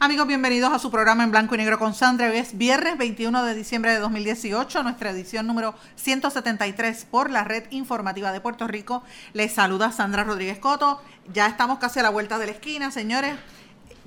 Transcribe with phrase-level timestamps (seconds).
[0.00, 2.32] Amigos, bienvenidos a su programa en blanco y negro con Sandra.
[2.32, 8.30] Es viernes 21 de diciembre de 2018, nuestra edición número 173 por la red informativa
[8.30, 9.02] de Puerto Rico.
[9.32, 11.02] Les saluda Sandra Rodríguez Coto.
[11.34, 13.34] Ya estamos casi a la vuelta de la esquina, señores.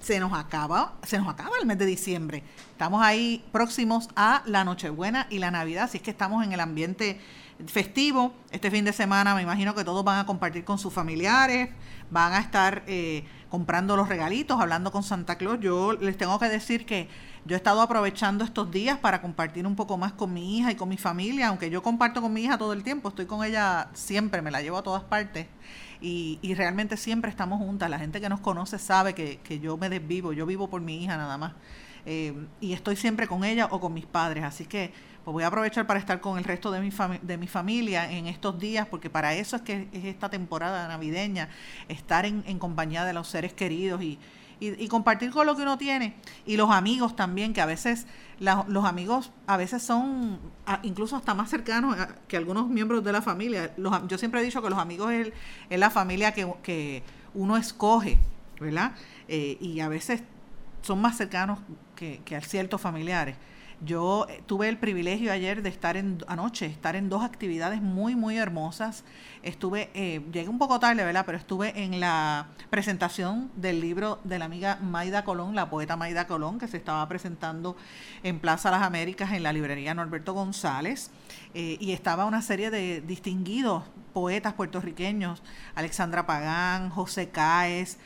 [0.02, 2.42] Se nos acaba, se nos acaba el mes de diciembre.
[2.72, 6.62] Estamos ahí próximos a la Nochebuena y la Navidad, así es que estamos en el
[6.62, 7.20] ambiente
[7.68, 8.34] festivo.
[8.52, 11.70] Este fin de semana me imagino que todos van a compartir con sus familiares,
[12.10, 15.60] van a estar eh, comprando los regalitos, hablando con Santa Claus.
[15.60, 17.10] Yo les tengo que decir que
[17.44, 20.76] yo he estado aprovechando estos días para compartir un poco más con mi hija y
[20.76, 23.90] con mi familia, aunque yo comparto con mi hija todo el tiempo, estoy con ella
[23.94, 25.48] siempre, me la llevo a todas partes.
[26.00, 27.90] Y, realmente siempre estamos juntas.
[27.90, 31.04] La gente que nos conoce sabe que, que yo me desvivo, yo vivo por mi
[31.04, 31.52] hija nada más.
[32.06, 34.46] Eh, y estoy siempre con ella o con mis padres.
[34.46, 36.90] Así que pues voy a aprovechar para estar con el resto de mi,
[37.22, 41.50] de mi familia en estos días, porque para eso es que es esta temporada navideña,
[41.90, 44.18] estar en, compañía de los seres queridos y,
[44.60, 46.16] y, compartir con lo que uno tiene.
[46.46, 48.08] Y los amigos también, que a veces
[48.40, 50.40] los amigos a veces son
[50.82, 51.96] incluso hasta más cercanos
[52.28, 53.74] que algunos miembros de la familia.
[54.08, 55.32] yo siempre he dicho que los amigos es,
[55.70, 58.18] la familia que, que, uno escoge,
[58.60, 58.92] ¿verdad?
[59.28, 60.24] Eh, y a veces
[60.82, 61.60] son más cercanos
[61.96, 63.38] que, que a ciertos familiares.
[63.84, 68.16] Yo eh, tuve el privilegio ayer de estar en, anoche, estar en dos actividades muy,
[68.16, 69.04] muy hermosas.
[69.42, 71.24] Estuve, eh, llegué un poco tarde, ¿verdad?
[71.26, 76.28] Pero estuve en la presentación del libro de la amiga Maida Colón, la poeta Maida
[76.28, 77.76] Colón, que se estaba presentando
[78.22, 81.10] en Plaza Las Américas, en la librería Norberto González.
[81.56, 85.42] Eh, y estaba una serie de distinguidos poetas puertorriqueños,
[85.74, 87.98] Alexandra Pagán, José Cáez,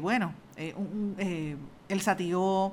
[0.00, 2.72] bueno, El Satió,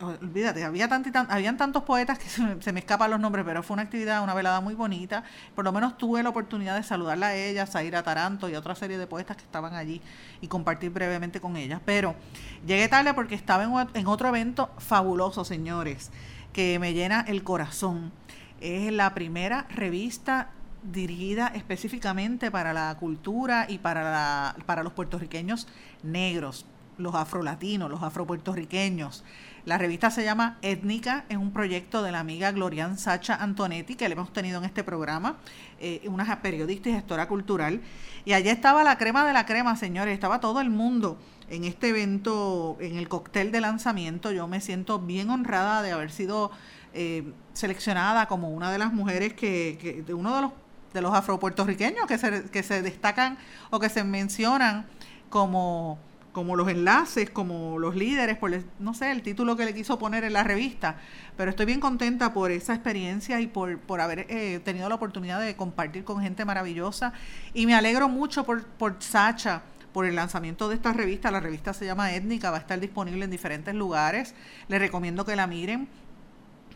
[0.00, 0.88] olvídate, había
[1.28, 2.28] habían tantos poetas que
[2.60, 5.24] se me, escapan los nombres, pero fue una actividad, una velada muy bonita.
[5.54, 8.98] Por lo menos tuve la oportunidad de saludarla a ella, a Taranto y otra serie
[8.98, 10.00] de poetas que estaban allí
[10.40, 11.80] y compartir brevemente con ellas.
[11.84, 12.14] Pero
[12.66, 16.10] llegué tarde porque estaba en, en otro evento fabuloso, señores,
[16.52, 18.12] que me llena el corazón.
[18.60, 20.50] Es la primera revista
[20.92, 25.66] dirigida específicamente para la cultura y para, la, para los puertorriqueños
[26.02, 26.66] negros,
[26.98, 29.24] los afrolatinos, los afropuertorriqueños.
[29.64, 34.08] La revista se llama Étnica, es un proyecto de la amiga Glorian Sacha Antonetti, que
[34.08, 35.38] le hemos tenido en este programa,
[35.80, 37.80] eh, una periodista y gestora cultural.
[38.24, 41.18] Y allí estaba la crema de la crema, señores, estaba todo el mundo
[41.50, 44.30] en este evento, en el cóctel de lanzamiento.
[44.30, 46.52] Yo me siento bien honrada de haber sido
[46.94, 50.52] eh, seleccionada como una de las mujeres que, de uno de los
[50.94, 53.36] de los afropuertorriqueños que se, que se destacan
[53.68, 54.86] o que se mencionan
[55.28, 55.98] como
[56.36, 60.22] como los enlaces, como los líderes, por no sé, el título que le quiso poner
[60.22, 60.98] en la revista,
[61.34, 65.40] pero estoy bien contenta por esa experiencia y por, por haber eh, tenido la oportunidad
[65.40, 67.14] de compartir con gente maravillosa
[67.54, 69.62] y me alegro mucho por, por Sacha,
[69.94, 71.30] por el lanzamiento de esta revista.
[71.30, 74.34] La revista se llama Étnica, va a estar disponible en diferentes lugares.
[74.68, 75.88] Les recomiendo que la miren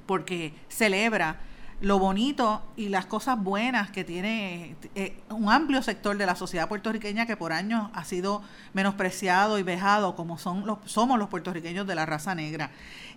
[0.07, 1.39] porque celebra
[1.81, 6.69] lo bonito y las cosas buenas que tiene eh, un amplio sector de la sociedad
[6.69, 8.43] puertorriqueña que por años ha sido
[8.75, 12.71] menospreciado y vejado como son los, somos los puertorriqueños de la raza negra.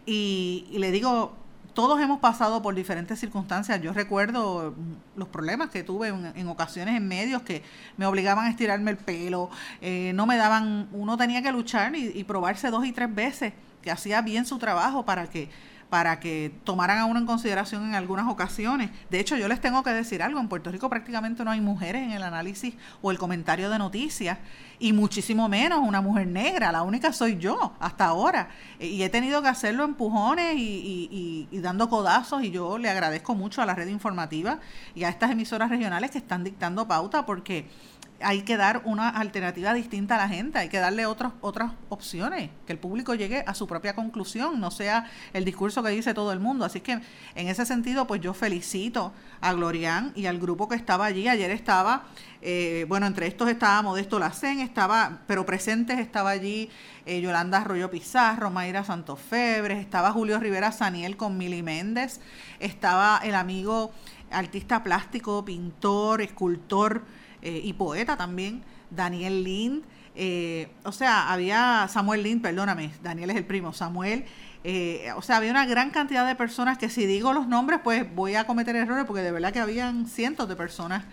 [0.06, 1.34] Y, le digo,
[1.74, 3.81] todos hemos pasado por diferentes circunstancias.
[3.81, 4.74] Yo recuerdo
[5.18, 7.63] los problemas que tuve en, ocasiones en medios que
[7.97, 9.50] me obligaban a estirarme el pelo,
[9.81, 13.91] eh, no me daban, uno tenía que luchar y probarse dos y tres veces que
[13.91, 15.50] hacía bien su trabajo para que
[15.94, 18.90] para que tomaran a uno en consideración en algunas ocasiones.
[19.12, 22.01] De hecho, yo les tengo que decir algo, en Puerto Rico prácticamente no hay mujeres
[22.01, 22.74] en el análisis
[23.04, 24.40] o el comentario de noticias,
[24.80, 28.50] y muchísimo menos una mujer negra, la única soy yo hasta ahora.
[28.80, 33.36] Eh, y he tenido que hacerlo empujones y, y dando codazos, y yo le agradezco
[33.36, 34.57] mucho a la red informativa
[34.95, 37.68] y a estas emisoras regionales que están dictando pauta, porque
[38.24, 42.50] hay que dar una alternativa distinta a la gente, hay que darle otras otras opciones,
[42.66, 46.31] que el público llegue a su propia conclusión, no sea el discurso que dice todo
[46.31, 46.66] el mundo.
[46.66, 46.94] Así que
[47.36, 51.28] en ese sentido, pues yo felicito a Glorian y al grupo que estaba allí.
[51.28, 52.04] Ayer estaba,
[52.42, 56.69] eh, bueno, entre estos estaba Modesto Lacén, estaba, pero presentes estaba allí
[57.06, 62.19] eh, Yolanda Arroyo Pizarro, Mayra Santofebres, estaba Julio Rivera Saniel con Mili Méndez,
[62.60, 63.92] estaba el amigo
[64.31, 67.04] artista plástico, pintor, escultor
[67.44, 69.84] eh, y poeta también, Daniel Lind.
[70.16, 74.25] Eh, o sea, había Samuel Lind, perdóname, Daniel es el primo, Samuel.
[74.63, 78.06] Eh, o sea, había una gran cantidad de personas que si digo los nombres, pues
[78.16, 81.04] voy a cometer errores porque de verdad que habían cientos de personas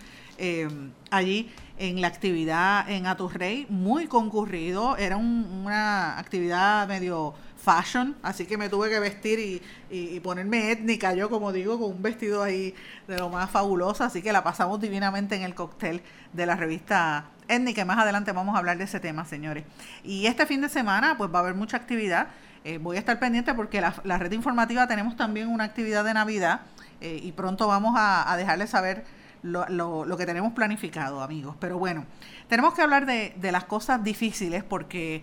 [1.11, 8.57] allí en la actividad en Aturrey, muy concurrido, era una actividad medio fashion, así que
[8.57, 12.75] me tuve que vestir y, ponerme étnica, yo como digo, con un vestido ahí
[13.07, 16.03] de lo más fabuloso, así que la pasamos divinamente en el cóctel
[16.33, 19.65] de la revista étnica y más adelante vamos a hablar de ese tema, señores.
[20.05, 22.29] Y este fin de semana pues va a haber mucha actividad,
[22.65, 26.63] eh, voy a estar pendiente porque la, red informativa tenemos también una actividad de Navidad
[27.01, 29.05] eh, y pronto vamos a, dejarles saber
[29.43, 31.57] lo, lo, que tenemos planificado, amigos.
[31.59, 32.05] Pero bueno,
[32.49, 35.23] tenemos que hablar de, de las cosas difíciles porque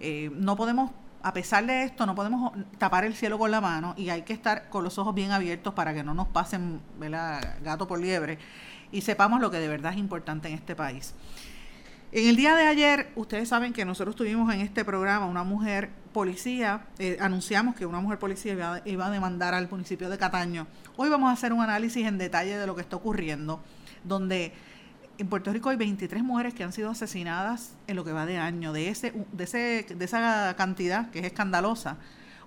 [0.00, 0.90] eh, no podemos
[1.26, 4.32] a pesar de esto, no podemos tapar el cielo con la mano y hay que
[4.32, 6.80] estar con los ojos bien abiertos para que no nos pasen
[7.64, 8.38] gato por liebre
[8.92, 11.14] y sepamos lo que de verdad es importante en este país.
[12.12, 15.90] En el día de ayer, ustedes saben que nosotros tuvimos en este programa una mujer
[16.12, 20.68] policía, eh, anunciamos que una mujer policía iba, iba, a demandar al municipio de Cataño.
[20.96, 23.60] Hoy vamos a hacer un análisis en detalle de lo que está ocurriendo,
[24.04, 24.52] donde
[25.18, 28.38] en Puerto Rico hay 23 mujeres que han sido asesinadas en lo que va de
[28.38, 28.72] año.
[28.72, 31.96] De, ese, de, ese, de esa cantidad, que es escandalosa,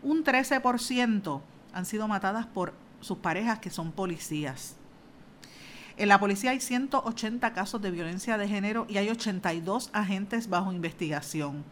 [0.01, 1.41] un 13%
[1.73, 4.75] han sido matadas por sus parejas que son policías.
[5.97, 10.71] En la policía hay 180 casos de violencia de género y hay 82 agentes bajo
[10.71, 11.65] investigación.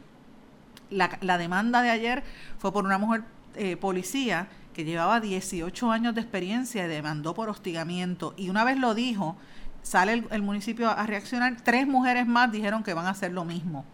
[0.89, 2.23] La, la demanda de ayer
[2.57, 3.23] fue por una mujer
[3.55, 8.33] eh, policía que llevaba 18 años de experiencia y demandó por hostigamiento.
[8.37, 9.37] Y una vez lo dijo,
[9.87, 13.85] sale el, municipio a reaccionar, tres mujeres más dijeron que van a hacer lo mismo.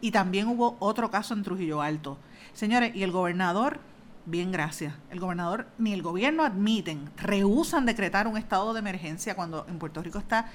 [0.00, 2.18] Y también hubo otro caso en Trujillo Alto.
[2.52, 3.80] Señores, y el gobernador,
[4.26, 9.66] bien gracias, el gobernador ni el gobierno admiten, rehusan decretar un estado de emergencia cuando
[9.68, 10.46] en Puerto Rico está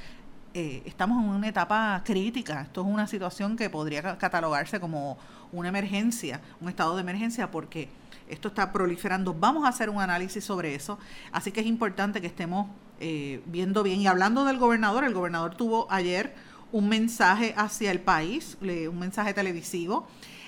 [0.55, 2.61] eh, estamos en una etapa crítica.
[2.61, 5.17] Esto es una situación que podría catalogarse como
[5.51, 7.89] una emergencia, un estado de emergencia, porque
[8.29, 9.33] esto está proliferando.
[9.33, 10.99] Vamos a hacer un análisis sobre eso.
[11.31, 12.67] Así que es importante que estemos
[13.05, 13.99] eh, viendo bien.
[13.99, 16.33] Y hablando del gobernador, el gobernador tuvo ayer
[16.71, 20.07] un mensaje hacia el país, un mensaje televisivo,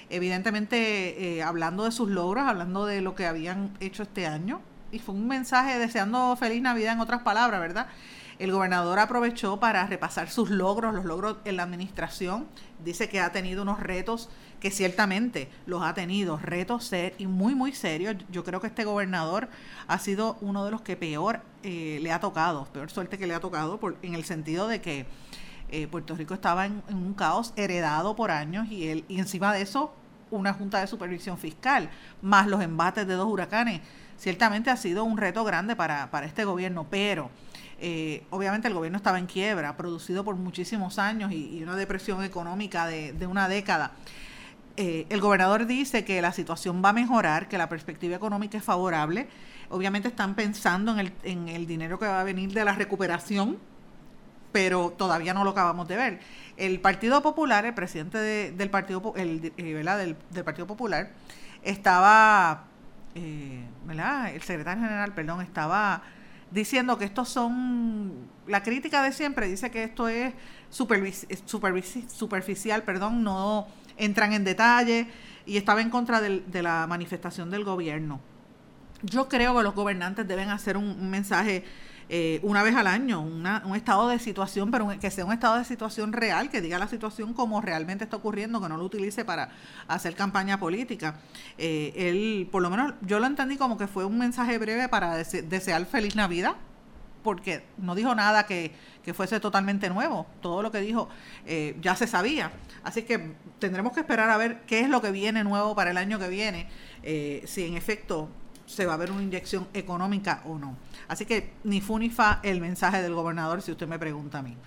[0.09, 4.61] evidentemente eh, hablando de sus logros, hablando de lo que habían hecho este año.
[4.93, 7.87] Y fue un mensaje deseando feliz Navidad en otras palabras, ¿verdad?
[8.37, 12.47] El gobernador aprovechó para repasar sus logros, los logros en la administración.
[12.83, 14.29] Dice que ha tenido unos retos
[14.59, 18.15] que ciertamente los ha tenido, retos ser y muy, muy serios.
[18.29, 19.47] Yo creo que este gobernador
[19.87, 23.33] ha sido uno de los que peor eh, le ha tocado, peor suerte que le
[23.33, 25.05] ha tocado, por, en el sentido de que
[25.69, 29.61] eh, Puerto Rico estaba en, un caos heredado por años y, él, y encima de
[29.61, 29.93] eso
[30.31, 31.89] una junta de supervisión fiscal,
[32.21, 33.81] más los embates de dos huracanes.
[34.17, 37.29] Ciertamente ha sido un reto grande para, para este gobierno, pero
[37.79, 42.87] eh, obviamente el gobierno estaba en quiebra, producido por muchísimos años y, una depresión económica
[42.87, 43.91] de, una década.
[44.77, 48.63] Eh, el gobernador dice que la situación va a mejorar, que la perspectiva económica es
[48.63, 49.27] favorable.
[49.69, 53.57] Obviamente están pensando en el, en el dinero que va a venir de la recuperación,
[54.51, 56.19] pero todavía no lo acabamos de ver.
[56.55, 58.17] El Partido Popular, el presidente
[58.53, 61.11] del Partido el, eh, Del, Partido Popular,
[61.61, 62.65] estaba,
[63.85, 64.33] ¿verdad?
[64.33, 66.03] El secretario general, perdón, estaba
[66.55, 68.13] diciendo que estos son,
[68.47, 70.33] la crítica de siempre dice que esto es
[70.69, 75.07] superficial, perdón, no entran en detalle
[75.45, 78.21] y estaba en contra de la manifestación del gobierno.
[79.03, 81.65] Yo creo que los gobernantes deben hacer un mensaje
[82.07, 85.65] eh, una vez al año, un estado de situación, pero que sea un estado de
[85.65, 89.49] situación real, que diga la situación como realmente está ocurriendo, que no lo utilice para
[89.87, 91.19] hacer campaña política.
[91.57, 95.17] Eh, él, por lo menos yo lo entendí como que fue un mensaje breve para
[95.17, 96.55] desear feliz Navidad,
[97.23, 98.73] porque no dijo nada que,
[99.13, 100.27] fuese totalmente nuevo.
[100.41, 101.09] Todo lo que dijo
[101.45, 102.51] eh, ya se sabía.
[102.83, 105.97] Así que tendremos que esperar a ver qué es lo que viene nuevo para el
[105.97, 106.69] año que viene,
[107.45, 108.29] si en efecto
[108.65, 110.75] se va a ver una inyección económica o no.
[111.07, 114.41] Así que ni fu ni fa el mensaje del gobernador, si usted me pregunta a
[114.41, 114.57] mí.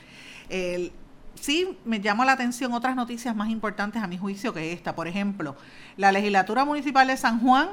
[1.34, 4.94] sí me llama la atención otras noticias más importantes a mi juicio que esta.
[4.94, 5.56] Por ejemplo,
[5.96, 7.68] la legislatura municipal de San Juan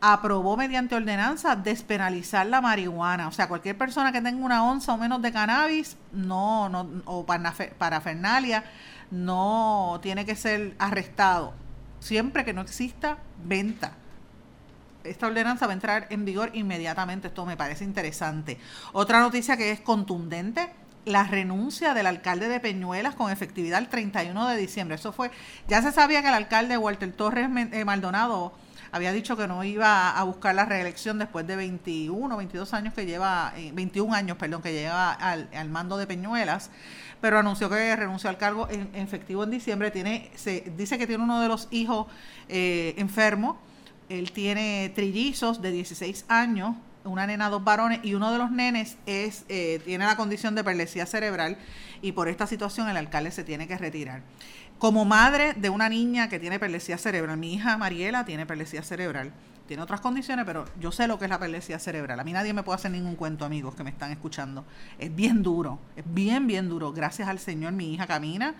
[0.00, 3.28] aprobó mediante ordenanza despenalizar la marihuana.
[3.28, 7.24] O sea, cualquier persona que tenga una onza o menos de cannabis no, no, o
[7.24, 8.64] parafernalia
[9.12, 11.54] no tiene que ser arrestado.
[12.00, 13.92] Siempre que no exista venta
[15.04, 17.28] esta ordenanza va a entrar en vigor inmediatamente.
[17.28, 18.58] Esto me parece interesante.
[18.92, 20.70] Otra noticia que es contundente,
[21.04, 24.96] la renuncia del alcalde de Peñuelas con efectividad el 31 de diciembre.
[24.96, 25.30] Eso fue,
[25.68, 28.52] ya se sabía que el alcalde Walter Torres eh, Maldonado
[28.92, 33.06] había dicho que no iba a buscar la reelección después de 21, 22 años que
[33.06, 36.70] lleva, 21 años, perdón, que lleva al, al mando de Peñuelas
[37.22, 39.92] pero anunció que renunció al cargo en, efectivo en diciembre.
[39.92, 42.08] Tiene, se dice que tiene uno de los hijos
[42.48, 43.58] eh, enfermo.
[44.18, 48.96] Él tiene trillizos de 16 años, una nena, dos varones, y uno de los nenes
[49.06, 51.56] es eh, tiene la condición de perlesía cerebral
[52.02, 54.22] y por esta situación el alcalde se tiene que retirar.
[54.78, 59.32] Como madre de una niña que tiene perlesía cerebral, mi hija Mariela tiene perlesía cerebral
[59.66, 62.18] tiene otras condiciones, pero yo sé lo que es la perlesía cerebral.
[62.20, 64.64] A mí nadie me puede hacer ningún cuento, amigos que me están escuchando.
[64.98, 66.92] Es bien duro, es bien, bien duro.
[66.92, 68.54] Gracias al Señor, mi hija camina.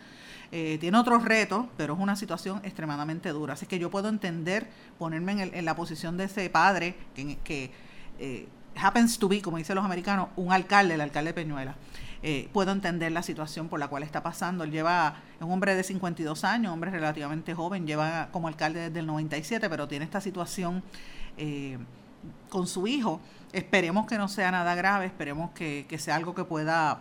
[0.53, 3.55] Eh, tiene otros retos, pero es una situación extremadamente dura.
[3.55, 4.69] Así que yo puedo entender,
[4.99, 7.71] ponerme en, la posición de ese padre que, que
[8.19, 11.75] eh, happens to be, como dicen los americanos, un alcalde, el alcalde de Peñuela.
[12.25, 14.63] Eh, puedo entender la situación por la cual está pasando.
[14.65, 19.01] Él lleva, es un hombre de 52 años, hombre relativamente joven, lleva como alcalde desde
[19.01, 20.83] el 97, pero tiene esta situación
[21.37, 21.79] eh,
[22.49, 23.21] con su hijo.
[23.53, 27.01] Esperemos que no sea nada grave, esperemos que, sea algo que pueda,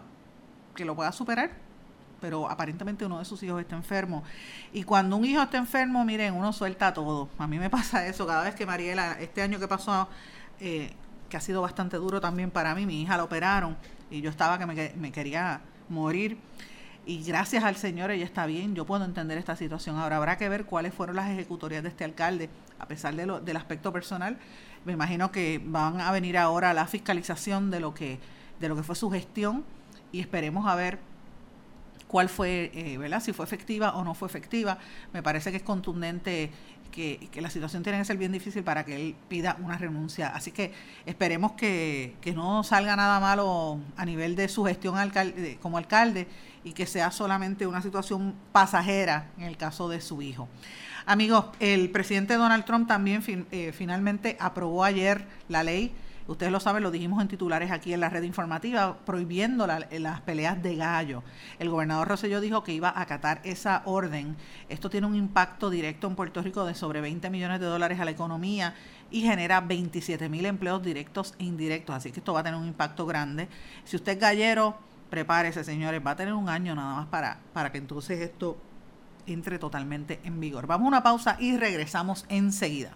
[0.75, 1.51] que lo pueda superar
[2.21, 4.23] pero aparentemente uno de sus hijos está enfermo.
[4.71, 7.27] Y cuando un hijo está enfermo, miren, uno suelta todo.
[7.37, 10.07] A mí me pasa eso cada vez que Mariela, este año que pasó,
[10.59, 10.93] eh,
[11.27, 13.75] que ha sido bastante duro también para mí, mi hija la operaron
[14.11, 16.37] y yo estaba que me, quería morir.
[17.03, 19.97] Y gracias al Señor ella está bien, yo puedo entender esta situación.
[19.97, 23.39] Ahora habrá que ver cuáles fueron las ejecutorias de este alcalde, a pesar de lo,
[23.39, 24.37] del aspecto personal.
[24.85, 28.19] Me imagino que van a venir ahora la fiscalización de lo que,
[28.59, 29.63] de lo que fue su gestión
[30.11, 30.99] y esperemos a ver
[32.07, 33.21] cuál fue, eh, ¿verdad?
[33.21, 34.77] Si fue efectiva o no fue efectiva.
[35.13, 36.51] Me parece que es contundente
[36.91, 40.27] que, la situación tiene que ser bien difícil para que él pida una renuncia.
[40.27, 40.73] Así que
[41.05, 44.95] esperemos que, no salga nada malo a nivel de su gestión
[45.61, 46.27] como alcalde
[46.63, 50.47] y que sea solamente una situación pasajera en el caso de su hijo.
[51.05, 55.91] Amigos, el presidente Donald Trump también eh, finalmente aprobó ayer la ley
[56.27, 60.61] Ustedes lo saben, lo dijimos en titulares aquí en la red informativa, prohibiendo las peleas
[60.61, 61.23] de gallo.
[61.59, 64.35] El gobernador Rosselló dijo que iba a acatar esa orden.
[64.69, 68.05] Esto tiene un impacto directo en Puerto Rico de sobre 20 millones de dólares a
[68.05, 68.75] la economía
[69.09, 71.95] y genera 27 mil empleos directos e indirectos.
[71.95, 73.49] Así que esto va a tener un impacto grande.
[73.83, 74.77] Si usted es gallero,
[75.09, 76.01] prepárese, señores.
[76.05, 78.57] Va a tener un año nada más para, para que entonces esto
[79.27, 80.67] entre totalmente en vigor.
[80.67, 82.95] Vamos a una pausa y regresamos enseguida.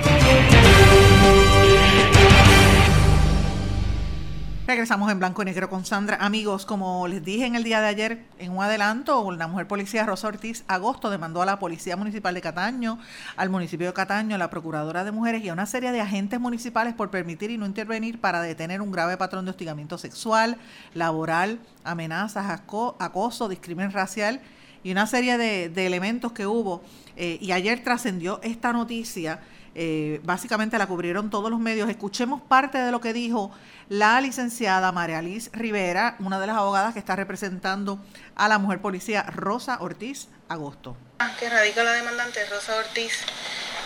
[4.81, 6.17] Regresamos en blanco y negro con Sandra.
[6.19, 10.07] Amigos, como les dije en el día de ayer, en un adelanto, la mujer policía
[10.07, 12.97] Rosa Ortiz Agosto demandó a la Policía Municipal de Cataño,
[13.37, 16.39] al municipio de Cataño, a la Procuradora de Mujeres y a una serie de agentes
[16.39, 20.57] municipales por permitir y no intervenir para detener un grave patrón de hostigamiento sexual,
[20.95, 24.41] laboral, amenazas, acoso, discriminación racial
[24.83, 26.81] y una serie de, elementos que hubo.
[27.17, 29.41] Eh, y ayer trascendió esta noticia.
[29.73, 31.89] Eh, básicamente la cubrieron todos los medios.
[31.89, 33.51] Escuchemos parte de lo que dijo
[33.89, 37.99] la licenciada María Liz Rivera, una de las abogadas que está representando
[38.35, 40.97] a la mujer policía Rosa Ortiz Agosto.
[41.39, 43.13] Que radica la demandante Rosa Ortiz,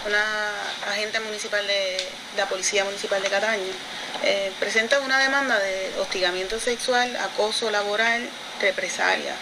[0.08, 1.98] una agente municipal de,
[2.38, 3.63] la Policía Municipal de Cataño,
[4.24, 8.27] eh, presenta una demanda de hostigamiento sexual, acoso laboral,
[8.62, 9.36] represalia.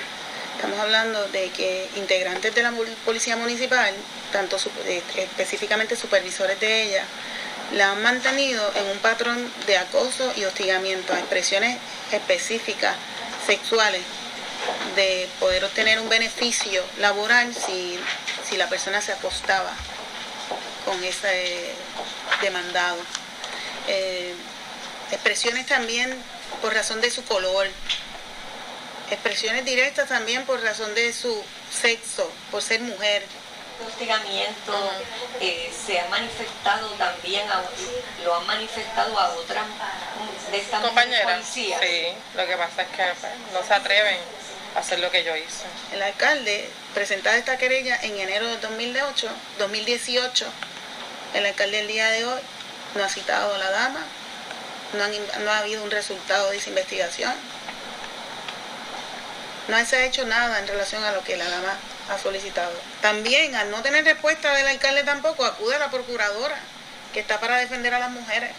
[0.63, 2.71] Estamos hablando de que integrantes de la
[3.03, 3.93] Policía Municipal,
[4.31, 4.55] tanto
[4.85, 7.03] eh, específicamente supervisores de ella,
[7.73, 11.77] la han mantenido en un patrón de acoso y hostigamiento a expresiones
[12.13, 12.95] específicas
[13.45, 14.03] sexuales
[14.95, 17.99] de poder obtener un beneficio laboral si,
[18.55, 19.73] la persona se acostaba
[20.85, 21.73] con ese
[22.41, 22.99] demandado.
[23.89, 24.33] Eh,
[25.11, 26.15] expresiones también
[26.61, 27.67] por razón de su color,
[29.11, 33.23] expresiones directas también por razón de su sexo, por ser mujer
[33.85, 34.91] hostigamiento
[35.39, 37.63] eh, se ha manifestado también, a,
[38.23, 39.65] lo han manifestado a otras
[40.51, 41.45] de estas compañeras.
[41.45, 41.73] Sí,
[42.35, 44.17] lo que pasa es que pues, no se atreven
[44.75, 45.65] a hacer lo que yo hice.
[45.91, 49.29] El alcalde presentaba esta querella en enero de 2008,
[49.59, 50.45] 2018.
[51.33, 52.41] El alcalde el día de hoy
[52.95, 54.03] no ha citado a la dama,
[54.93, 57.33] no, no ha habido un resultado de esa investigación.
[59.67, 61.77] No se ha hecho nada en relación a lo que la dama
[62.09, 62.73] ha solicitado.
[63.01, 66.57] También, al no tener respuesta del alcalde tampoco, acude a la procuradora,
[67.13, 68.51] que está para defender a las mujeres.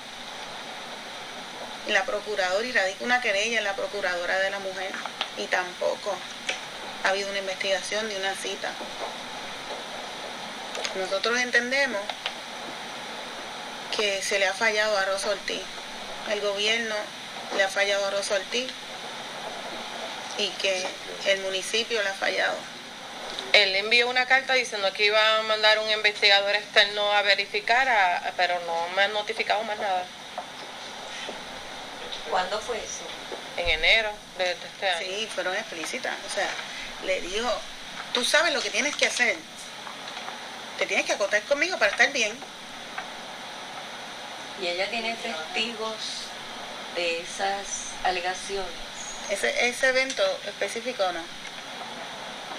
[1.88, 4.90] la procuradora y radica una querella en la procuradora de la mujer
[5.36, 6.16] y tampoco
[7.04, 8.70] ha habido una investigación ni una cita.
[10.94, 12.00] Nosotros entendemos
[13.94, 15.60] que se le ha fallado a Rosa Ortiz.
[16.30, 16.94] El gobierno
[17.54, 18.72] le ha fallado a Rosa Ortiz
[20.38, 20.86] y que
[21.26, 22.56] el municipio le ha fallado.
[23.52, 28.58] Él envió una carta diciendo que iba a mandar un investigador externo a verificar, pero
[28.66, 30.04] no me han notificado más nada.
[32.30, 33.04] ¿Cuándo fue eso?
[33.56, 35.06] En enero de este año.
[35.06, 36.14] Sí, fueron explícitas.
[36.28, 36.48] O sea,
[37.04, 37.48] le dijo,
[38.12, 39.36] tú sabes lo que tienes que hacer.
[40.78, 42.36] Te tienes que acotar conmigo para estar bien.
[44.60, 45.94] ¿Y ella tiene testigos
[46.96, 48.83] de esas alegaciones?
[49.30, 51.20] Ese, ese evento específico no.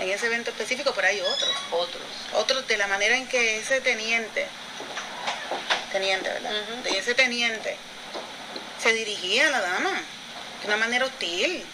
[0.03, 1.55] En ese evento específico, pero hay otros.
[1.71, 2.03] Otros.
[2.33, 4.47] Otros de la manera en que ese teniente,
[5.91, 6.51] teniente, ¿verdad?
[6.83, 7.77] De ese teniente
[8.81, 10.01] se dirigía a la dama
[10.61, 11.65] de una manera hostil,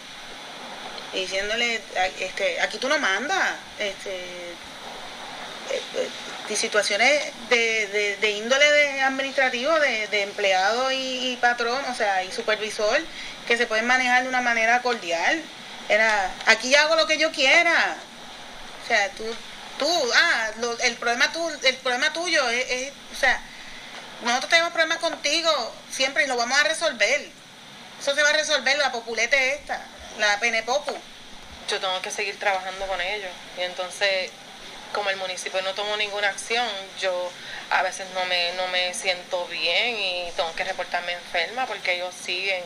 [1.12, 1.80] diciéndole,
[2.20, 4.54] este, aquí tú no mandas, este,
[6.52, 12.98] eh, situaciones de, de, índole de administrativo, de, empleado y, patrón, o sea, y supervisor,
[13.46, 15.42] que se pueden manejar de una manera cordial.
[15.88, 17.96] Era, aquí hago lo que yo quiera.
[18.84, 19.24] O sea, tú,
[19.78, 20.50] tú, ah,
[20.84, 23.40] el problema tú, el problema tuyo es, o sea,
[24.24, 25.50] nosotros tenemos problemas contigo
[25.90, 27.28] siempre y lo vamos a resolver.
[28.00, 29.80] Eso se va a resolver la populete esta,
[30.18, 30.92] la penepopu.
[31.68, 33.30] Yo tengo que seguir trabajando con ellos.
[33.58, 34.30] Y entonces,
[34.92, 36.66] como el municipio no tomó ninguna acción,
[36.98, 37.30] yo
[37.70, 42.14] a veces no me, no me siento bien y tengo que reportarme enferma porque ellos
[42.14, 42.62] siguen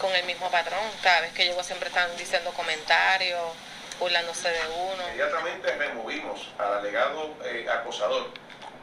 [0.00, 0.80] con el mismo patrón.
[1.02, 3.40] Cada vez que llego siempre están diciendo comentarios,
[3.98, 5.02] burlándose de uno.
[5.08, 8.28] Inmediatamente removimos al alegado eh, acosador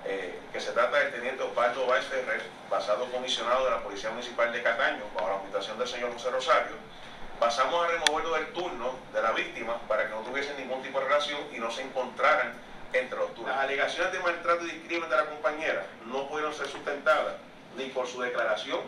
[0.05, 4.51] eh, que se trata del teniente Osvaldo Báez Ferrer, basado comisionado de la Policía Municipal
[4.51, 6.75] de Cataño, bajo la invitación del señor José Rosario,
[7.39, 11.05] pasamos a removerlo del turno de la víctima para que no tuviesen ningún tipo de
[11.05, 12.53] relación y no se encontraran
[13.45, 17.35] Las alegaciones de maltrato y discrimen de la compañera no pudieron ser sustentadas
[17.75, 18.79] ni por su declaración,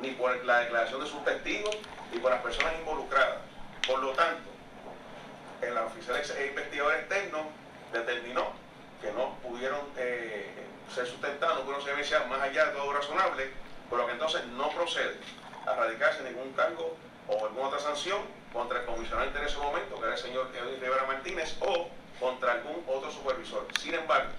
[0.00, 1.76] ni por la declaración de sus testigos,
[2.12, 3.38] ni por las personas involucradas.
[3.86, 4.50] Por lo tanto,
[5.62, 7.48] el oficial investigador externo
[7.92, 8.52] determinó
[9.00, 10.46] que no pudieron eh,
[10.94, 13.50] ser sustentados, no pudieron ser evidenciados más allá de todo razonable,
[13.90, 15.16] por lo que entonces no procede
[15.66, 18.20] a radicarse ningún cargo o alguna otra sanción
[18.52, 22.52] contra el comisionado en ese momento, que era el señor Edwin Rivera Martínez, o contra
[22.52, 23.66] algún otro supervisor.
[23.80, 24.30] Sin embargo,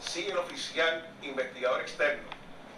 [0.00, 2.28] si el oficial investigador externo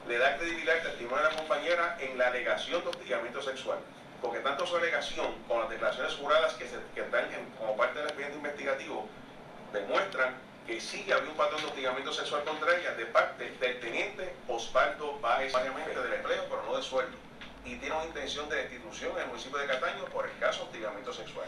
[0.09, 3.79] le da credibilidad al testimonio de la compañera en la alegación de hostigamiento sexual,
[4.21, 7.27] porque tanto su alegación como las declaraciones juradas que, se, que están
[7.59, 9.09] como parte del expediente investigativo
[9.73, 10.35] demuestran
[10.67, 15.19] que sí había un patrón de hostigamiento sexual contra ella de parte del teniente Osvaldo
[15.19, 17.17] Báez, variamente del empleo, pero no de sueldo,
[17.65, 20.65] y tiene una intención de destitución en el municipio de Cataño por el caso de
[20.67, 21.47] hostigamiento sexual.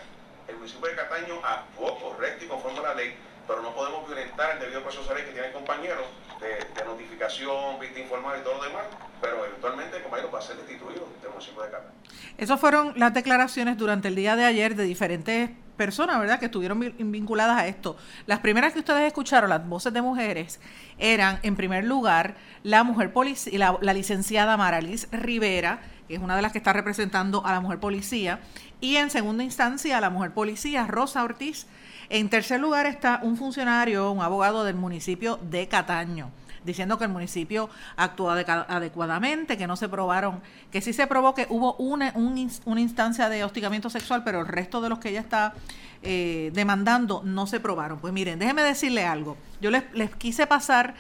[0.49, 3.15] El municipio de Cataño actuó correcto y conforme a la ley,
[3.47, 6.03] pero no podemos violentar el debido proceso de ley que tiene el compañero
[6.41, 8.85] de, notificación, vista informal y todo lo demás,
[9.21, 11.93] pero eventualmente el compañero va a ser destituido del municipio de Cataño.
[12.37, 16.81] Esas fueron las declaraciones durante el día de ayer de diferentes personas, ¿verdad?, que estuvieron
[16.99, 17.97] vinculadas a esto.
[18.27, 20.61] Las primeras que ustedes escucharon, las voces de mujeres,
[20.99, 26.37] eran, en primer lugar, la mujer policía, la, la, licenciada Maralis Rivera, que es una
[26.37, 28.41] de las que está representando a la mujer policía,
[28.81, 31.67] y en segunda instancia a la mujer policía, Rosa Ortiz.
[32.11, 36.31] En tercer lugar está un funcionario, un abogado del municipio de Cataño
[36.65, 41.47] diciendo que el municipio actuó adecuadamente, que no se probaron, que sí se probó que
[41.51, 45.55] hubo una, una instancia de hostigamiento sexual, pero el resto de los que ella está
[46.03, 47.99] eh, demandando no se probaron.
[47.99, 49.37] Pues miren, déjenme decirle algo.
[49.61, 50.95] Yo les, les quise pasar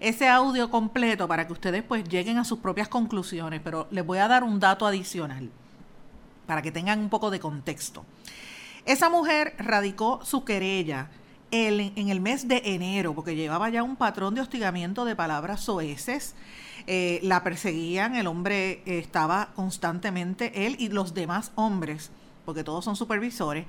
[0.00, 4.18] ese audio completo para que ustedes pues lleguen a sus propias conclusiones, pero les voy
[4.18, 5.50] a dar un dato adicional
[6.46, 8.04] para que tengan un poco de contexto.
[8.86, 11.08] Esa mujer radicó su querella
[11.50, 16.34] en el mes de enero, porque llevaba ya un patrón de hostigamiento de palabras soeces.
[16.86, 22.10] Eh, la perseguían, el hombre estaba constantemente, él y los demás hombres,
[22.44, 23.66] porque todos son supervisores,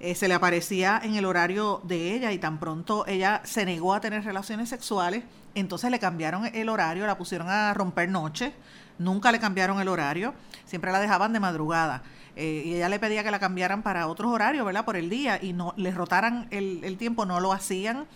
[0.00, 3.94] eh, se le aparecía en el horario de ella y tan pronto ella se negó
[3.94, 8.52] a tener relaciones sexuales, entonces le cambiaron el horario, la pusieron a romper noche,
[8.98, 12.02] nunca le cambiaron el horario, siempre la dejaban de madrugada.
[12.36, 14.84] Eh, y ella le pedía que la cambiaran para otros horarios, ¿verdad?
[14.84, 18.06] Por el día y no les rotaran el, tiempo, no lo hacían.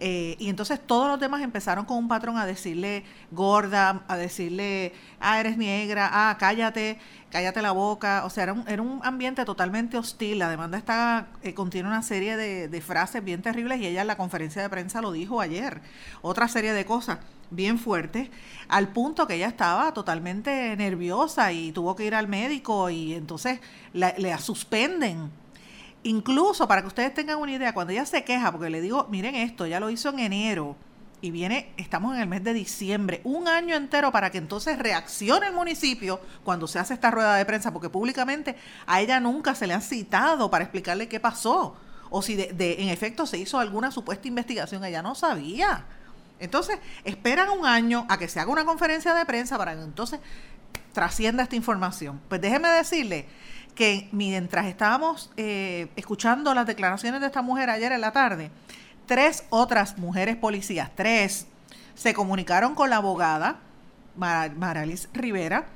[0.00, 4.92] Eh, y entonces todos los demás empezaron con un patrón a decirle gorda, a decirle,
[5.20, 6.98] ah, eres negra, ah, cállate,
[7.30, 8.24] cállate la boca.
[8.24, 10.38] O sea, era un, era un ambiente totalmente hostil.
[10.38, 14.06] La demanda está, eh, contiene una serie de, de frases bien terribles y ella en
[14.06, 15.80] la conferencia de prensa lo dijo ayer.
[16.22, 17.18] Otra serie de cosas
[17.50, 18.28] bien fuertes,
[18.68, 23.60] al punto que ella estaba totalmente nerviosa y tuvo que ir al médico y entonces
[23.92, 25.30] la, le suspenden.
[26.08, 29.34] Incluso para que ustedes tengan una idea, cuando ella se queja, porque le digo, miren
[29.34, 30.74] esto, ya lo hizo en enero
[31.20, 35.48] y viene, estamos en el mes de diciembre, un año entero para que entonces reaccione
[35.48, 39.66] el municipio cuando se hace esta rueda de prensa, porque públicamente a ella nunca se
[39.66, 41.76] le ha citado para explicarle qué pasó
[42.08, 45.84] o si de, de, en efecto se hizo alguna supuesta investigación, ella no sabía.
[46.40, 50.20] Entonces, esperan un año a que se haga una conferencia de prensa para que entonces
[50.94, 52.18] trascienda esta información.
[52.30, 53.26] Pues déjeme decirle
[53.78, 58.50] que mientras estábamos eh, escuchando las declaraciones de esta mujer ayer en la tarde,
[59.06, 61.46] tres otras mujeres policías, tres,
[61.94, 63.60] se comunicaron con la abogada
[64.16, 65.68] Maralis Rivera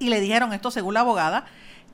[0.00, 1.44] y le dijeron esto según la abogada,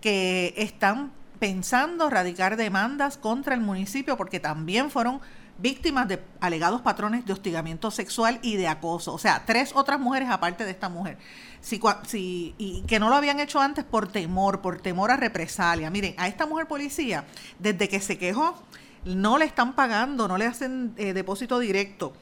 [0.01, 5.21] que están pensando radicar demandas contra el municipio porque también fueron
[5.59, 9.13] víctimas de alegados patrones de hostigamiento sexual y de acoso.
[9.13, 11.19] O sea, tres otras mujeres aparte de esta mujer.
[11.61, 15.91] Si, si, y que no lo habían hecho antes por temor, por temor a represalia.
[15.91, 17.25] Miren, a esta mujer policía,
[17.59, 18.63] desde que se quejó,
[19.05, 22.13] no le están pagando, no le hacen eh, depósito directo.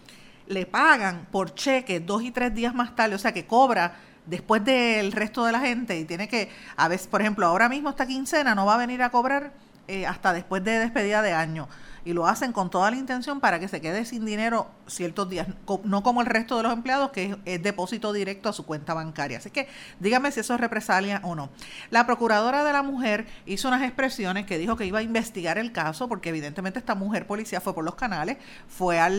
[0.46, 3.96] Le pagan por cheque dos y tres días más tarde, o sea que cobra
[4.26, 7.90] después del resto de la gente y tiene que, a veces, por ejemplo, ahora mismo
[7.90, 9.52] esta quincena no va a venir a cobrar
[9.88, 11.68] eh, hasta después de despedida de año
[12.06, 15.48] y lo hacen con toda la intención para que se quede sin dinero ciertos días,
[15.82, 19.38] no como el resto de los empleados, que es, depósito directo a su cuenta bancaria.
[19.38, 19.66] Así que
[19.98, 21.50] dígame si eso es represalia o no.
[21.90, 25.72] La procuradora de la mujer hizo unas expresiones que dijo que iba a investigar el
[25.72, 28.36] caso, porque evidentemente esta mujer policía fue por los canales,
[28.68, 29.10] fue a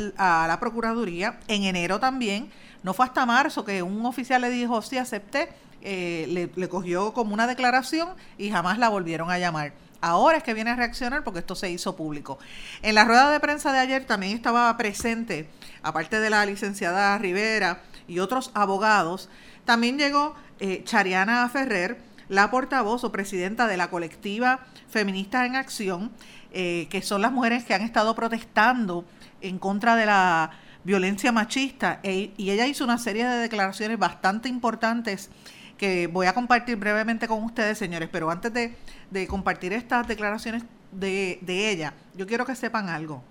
[0.47, 2.49] la Procuraduría, en enero también,
[2.83, 5.49] no fue hasta marzo que un oficial le dijo, sí, acepté,
[5.81, 9.73] eh, le cogió como una declaración y jamás la volvieron a llamar.
[10.01, 12.37] Ahora es que viene a reaccionar porque esto se hizo público.
[12.81, 15.49] En la rueda de prensa de ayer también estaba presente,
[15.81, 19.29] aparte de la licenciada Rivera y otros abogados,
[19.65, 21.97] también llegó eh, Chariana Ferrer,
[22.29, 26.11] la portavoz o presidenta de la colectiva Feministas en Acción,
[26.51, 29.05] eh, que son las mujeres que han estado protestando
[29.41, 30.51] en contra de la
[30.83, 31.99] violencia machista.
[32.03, 35.29] E, y ella hizo una serie de declaraciones bastante importantes
[35.77, 41.39] que voy a compartir brevemente con ustedes, señores, pero antes de, compartir estas declaraciones de,
[41.47, 43.23] ella, yo quiero que sepan algo.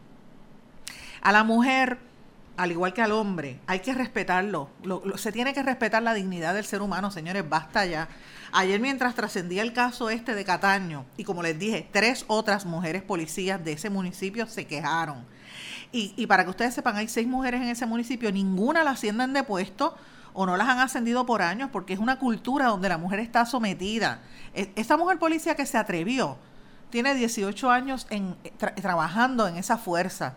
[1.21, 1.99] A la mujer,
[2.57, 4.71] al igual que al hombre, hay que respetarlo.
[5.17, 8.09] se tiene que respetar la dignidad del ser humano, señores, basta ya.
[8.53, 13.03] Ayer mientras trascendía el caso este de Cataño, y como les dije, tres otras mujeres
[13.03, 15.25] policías de ese municipio se quejaron.
[15.91, 19.33] Y, y para que ustedes sepan, hay seis mujeres en ese municipio, ninguna la ascienden
[19.33, 19.97] de puesto
[20.37, 23.47] o no las han ascendido por años porque es una cultura donde la mujer está
[23.47, 24.21] sometida.
[24.55, 26.37] E, esta mujer policía que se atrevió
[26.91, 30.35] tiene 18 años en, trabajando en esa fuerza.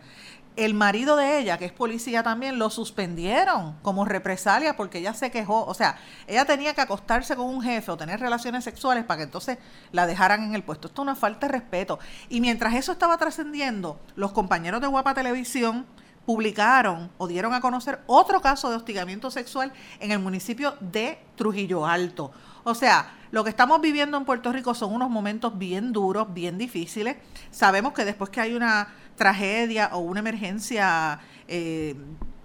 [0.56, 5.32] El marido de ella, que es policía también, lo suspendieron como represalia porque ella se
[5.32, 5.66] quejó.
[5.66, 9.24] O sea, ella tenía que acostarse con un jefe o tener relaciones sexuales para que
[9.24, 9.58] entonces
[9.92, 10.88] la dejaran en el puesto.
[10.88, 12.00] Esto es una falta de respeto.
[12.30, 15.86] Y mientras eso estaba trascendiendo, los compañeros de Guapa Televisión
[16.30, 21.88] publicaron o dieron a conocer otro caso de hostigamiento sexual en el municipio de Trujillo
[21.88, 22.32] Alto.
[22.64, 26.60] O sea, lo que estamos viviendo en Puerto Rico son unos momentos bien duros, bien
[26.60, 27.18] difíciles.
[27.50, 31.96] Sabemos que después que hay una tragedia o una emergencia eh,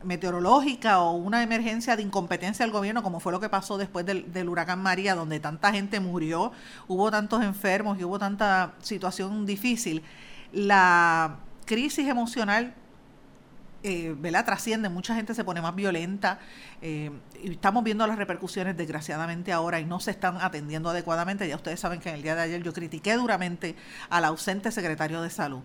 [0.03, 4.33] meteorológica o una emergencia de incompetencia del gobierno, como fue lo que pasó después del,
[4.33, 6.53] del, huracán María, donde tanta gente murió,
[6.89, 10.03] hubo tantos enfermos y hubo tanta situación difícil,
[10.53, 12.75] la crisis emocional
[13.85, 16.39] eh, trasciende, mucha gente se pone más violenta
[16.81, 17.11] eh,
[17.43, 21.47] y estamos viendo las repercusiones desgraciadamente ahora y no se están atendiendo adecuadamente.
[21.47, 23.77] Ya ustedes saben que en el día de ayer yo critiqué duramente
[24.09, 25.61] al ausente secretario de salud.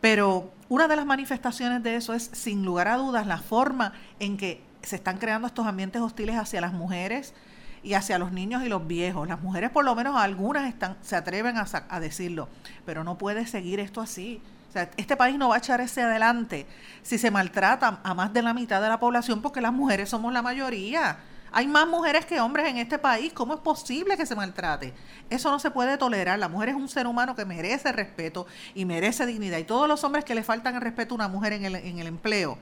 [0.00, 4.36] Pero una de las manifestaciones de eso es, sin lugar a dudas, la forma en
[4.36, 7.34] que se están creando estos ambientes hostiles hacia las mujeres
[7.82, 9.28] y hacia los niños y los viejos.
[9.28, 12.48] Las mujeres, por lo menos algunas, están, se atreven a, a decirlo,
[12.86, 14.42] pero no puede seguir esto así.
[14.72, 16.66] O sea, este país no va a echar ese adelante
[17.02, 20.32] si se maltrata a más de la mitad de la población porque las mujeres somos
[20.32, 21.18] la mayoría.
[21.52, 23.34] Hay más mujeres que hombres en este país.
[23.34, 24.94] ¿Cómo es posible que se maltrate?
[25.28, 26.38] Eso no se puede tolerar.
[26.38, 29.58] La mujer es un ser humano que merece respeto y merece dignidad.
[29.58, 31.98] Y todos los hombres que le faltan el respeto a una mujer en el, en
[31.98, 32.56] el empleo,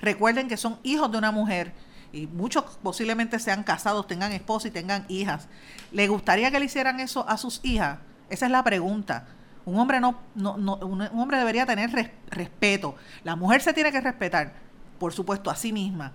[0.00, 1.72] recuerden que son hijos de una mujer
[2.12, 5.46] y muchos posiblemente sean casados, tengan esposa y tengan hijas.
[5.92, 7.98] ¿Le gustaría que le hicieran eso a sus hijas?
[8.30, 9.28] Esa es la pregunta
[9.64, 11.90] Un hombre no, no, un hombre debería tener
[12.30, 12.94] respeto.
[13.24, 14.54] La mujer se tiene que respetar,
[14.98, 16.12] por supuesto, a sí misma.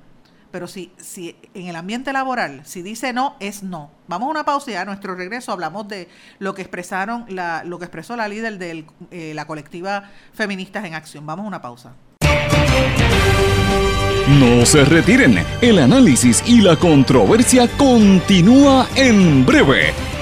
[0.51, 3.91] Pero si, si en el ambiente laboral, si dice no, es no.
[4.07, 6.07] Vamos a una pausa y a nuestro regreso hablamos de
[6.39, 10.93] lo que expresaron, la, lo que expresó la líder de eh, la colectiva Feministas en
[10.93, 11.25] Acción.
[11.25, 11.93] Vamos a una pausa.
[14.39, 19.93] No se retiren, el análisis y la controversia continúa en breve,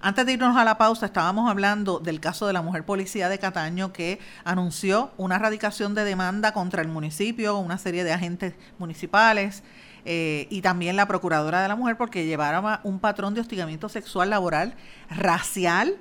[0.00, 3.38] antes de irnos a la pausa, estábamos hablando del caso de la mujer policía de
[3.38, 9.64] Cataño que anunció una erradicación de demanda contra el municipio, una serie de agentes municipales
[10.04, 14.30] eh, y también la procuradora de la mujer porque llevaron un patrón de hostigamiento sexual
[14.30, 14.74] laboral,
[15.10, 15.96] racial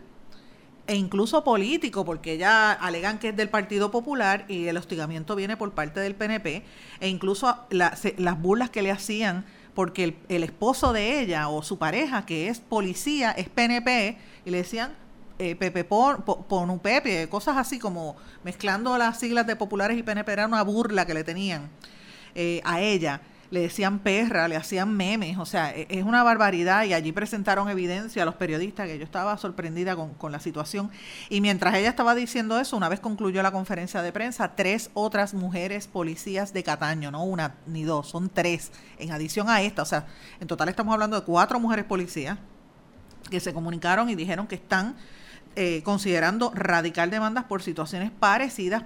[0.85, 5.57] e incluso político, porque ella alegan que es del Partido Popular y el hostigamiento viene
[5.57, 6.63] por parte del PNP,
[7.01, 9.43] e incluso las burlas que le hacían
[9.77, 14.57] porque el, esposo de ella o su pareja, que es policía, es PNP, y le
[14.57, 14.95] decían
[15.37, 20.31] eh, Pepe por, un Pepe, cosas así como mezclando las siglas de populares y PNP,
[20.31, 21.69] era una burla que le tenían
[22.33, 26.83] eh, a ella le decían perra, le hacían memes, o sea, e, es una barbaridad
[26.83, 30.91] y allí presentaron evidencia a los periodistas que yo estaba sorprendida con, la situación.
[31.29, 35.33] Y mientras ella estaba diciendo eso, una vez concluyó la conferencia de prensa, tres otras
[35.33, 39.85] mujeres policías de Cataño, no una ni dos, son tres, en adición a esta, o
[39.85, 40.05] sea,
[40.41, 42.37] en total estamos hablando de cuatro mujeres policías
[43.29, 44.95] que se comunicaron y dijeron que están
[45.55, 48.83] eh, considerando radical demandas por situaciones parecidas,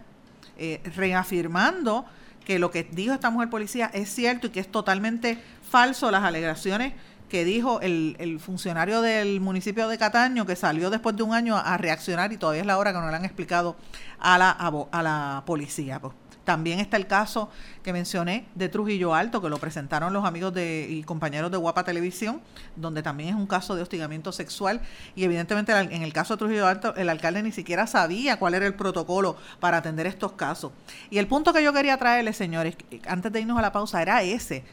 [0.57, 2.05] eh, reafirmando
[2.45, 5.37] que lo que dijo esta mujer policía es cierto y que es totalmente
[5.69, 6.93] falso las alegaciones
[7.29, 11.55] que dijo el, el, funcionario del municipio de Cataño que salió después de un año
[11.55, 13.77] a, reaccionar y todavía es la hora que no le han explicado
[14.19, 16.01] a la, a, la policía.
[16.01, 16.13] Pues.
[16.43, 17.49] También está el caso
[17.83, 21.83] que mencioné de Trujillo Alto, que lo presentaron los amigos de, y compañeros de Guapa
[21.83, 22.41] Televisión,
[22.75, 24.81] donde también es un caso de hostigamiento sexual.
[25.15, 28.65] Y evidentemente en el caso de Trujillo Alto, el alcalde ni siquiera sabía cuál era
[28.65, 30.71] el protocolo para atender estos casos.
[31.11, 32.75] Y el punto que yo quería traerles, señores,
[33.07, 34.63] antes de irnos a la pausa, era ese.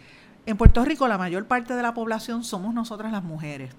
[0.47, 3.75] En Puerto Rico la mayor parte de la población somos nosotras las mujeres.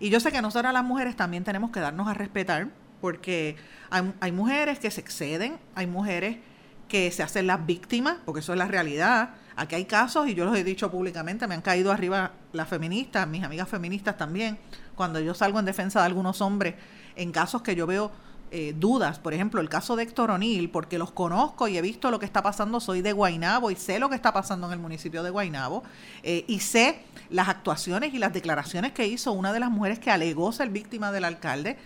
[0.00, 2.68] Y yo sé que nosotras las mujeres también tenemos que darnos a respetar
[3.02, 3.56] porque
[3.90, 6.38] hay, hay mujeres que se exceden, hay mujeres
[6.88, 9.30] que se hacen las víctimas, porque eso es la realidad.
[9.56, 13.26] Aquí hay casos, y yo los he dicho públicamente, me han caído arriba las feministas,
[13.28, 14.58] mis amigas feministas también,
[14.94, 16.74] cuando yo salgo en defensa de algunos hombres,
[17.16, 18.10] en casos que yo veo
[18.50, 22.10] eh, dudas, por ejemplo, el caso de Héctor O'Neill, porque los conozco y he visto
[22.12, 24.78] lo que está pasando, soy de Guainabo y sé lo que está pasando en el
[24.78, 25.82] municipio de Guainabo,
[26.22, 30.12] eh, y sé las actuaciones y las declaraciones que hizo una de las mujeres que
[30.12, 31.76] alegó ser víctima del alcalde,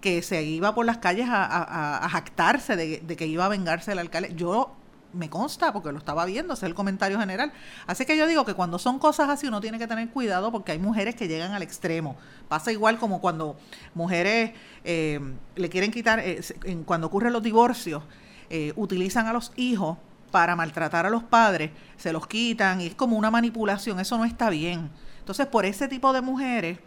[0.00, 4.32] que se iba por las calles a, jactarse de, que iba a vengarse del alcalde.
[4.34, 4.74] Yo
[5.12, 7.52] me consta porque lo estaba viendo, ese es el comentario general.
[7.86, 10.72] Así que yo digo que cuando son cosas así uno tiene que tener cuidado porque
[10.72, 12.16] hay mujeres que llegan al extremo.
[12.48, 13.56] Pasa igual como cuando
[13.94, 14.52] mujeres
[14.84, 15.20] eh,
[15.56, 16.40] le quieren quitar, eh,
[16.84, 18.02] cuando ocurren los divorcios,
[18.50, 19.98] eh, utilizan a los hijos
[20.30, 24.24] para maltratar a los padres, se los quitan y es como una manipulación, eso no
[24.24, 24.90] está bien.
[25.20, 26.78] Entonces por ese tipo de mujeres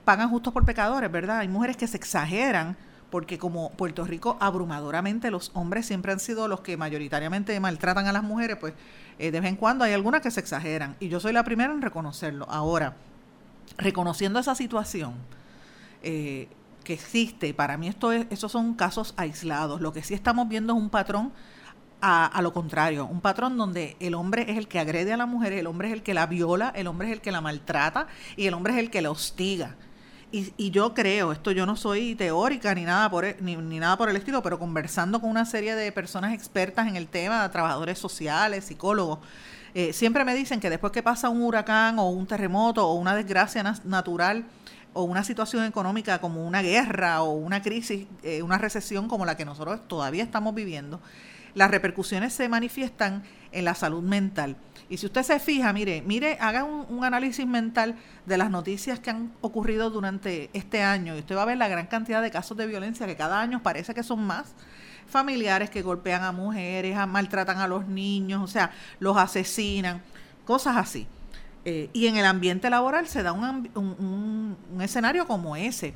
[0.00, 1.38] pagan justos por pecadores, ¿verdad?
[1.38, 2.76] Hay mujeres que se exageran
[3.14, 8.12] porque como Puerto Rico abrumadoramente los hombres siempre han sido los que mayoritariamente maltratan a
[8.12, 8.74] las mujeres, pues
[9.20, 11.72] eh, de vez en cuando hay algunas que se exageran y yo soy la primera
[11.72, 12.44] en reconocerlo.
[12.50, 12.96] Ahora,
[13.78, 15.14] reconociendo esa situación
[16.02, 16.48] eh,
[16.82, 19.80] que existe, para mí esto es, esos son casos aislados.
[19.80, 21.32] Lo que sí estamos viendo es un patrón
[22.00, 25.26] a, a, lo contrario, un patrón donde el hombre es el que agrede a la
[25.26, 28.08] mujer, el hombre es el que la viola, el hombre es el que la maltrata
[28.36, 29.76] y el hombre es el que la hostiga.
[30.36, 34.08] Y, yo creo, esto yo no soy teórica ni nada, por, e, ni, nada por
[34.08, 38.64] el estilo, pero conversando con una serie de personas expertas en el tema, trabajadores sociales,
[38.64, 39.20] psicólogos,
[39.74, 43.14] eh, siempre me dicen que después que pasa un huracán o un terremoto o una
[43.14, 44.44] desgracia natural
[44.92, 49.36] o una situación económica como una guerra o una crisis, eh, una recesión como la
[49.36, 51.00] que nosotros todavía estamos viviendo,
[51.54, 54.56] las repercusiones se manifiestan en la salud mental.
[54.88, 59.10] Y si usted se fija, mire, mire, haga un, análisis mental de las noticias que
[59.10, 62.56] han ocurrido durante este año y usted va a ver la gran cantidad de casos
[62.56, 64.54] de violencia que cada año parece que son más
[65.06, 70.02] familiares que golpean a mujeres, maltratan a los niños, o sea, los asesinan,
[70.44, 71.06] cosas así.
[71.66, 75.94] Eh, y en el ambiente laboral se da un, un escenario como ese.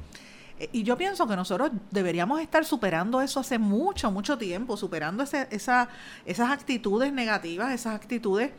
[0.59, 5.22] Eh, y yo pienso que nosotros deberíamos estar superando eso hace mucho, mucho tiempo, superando
[5.22, 5.88] ese, esa,
[6.27, 8.51] esas actitudes negativas, esas actitudes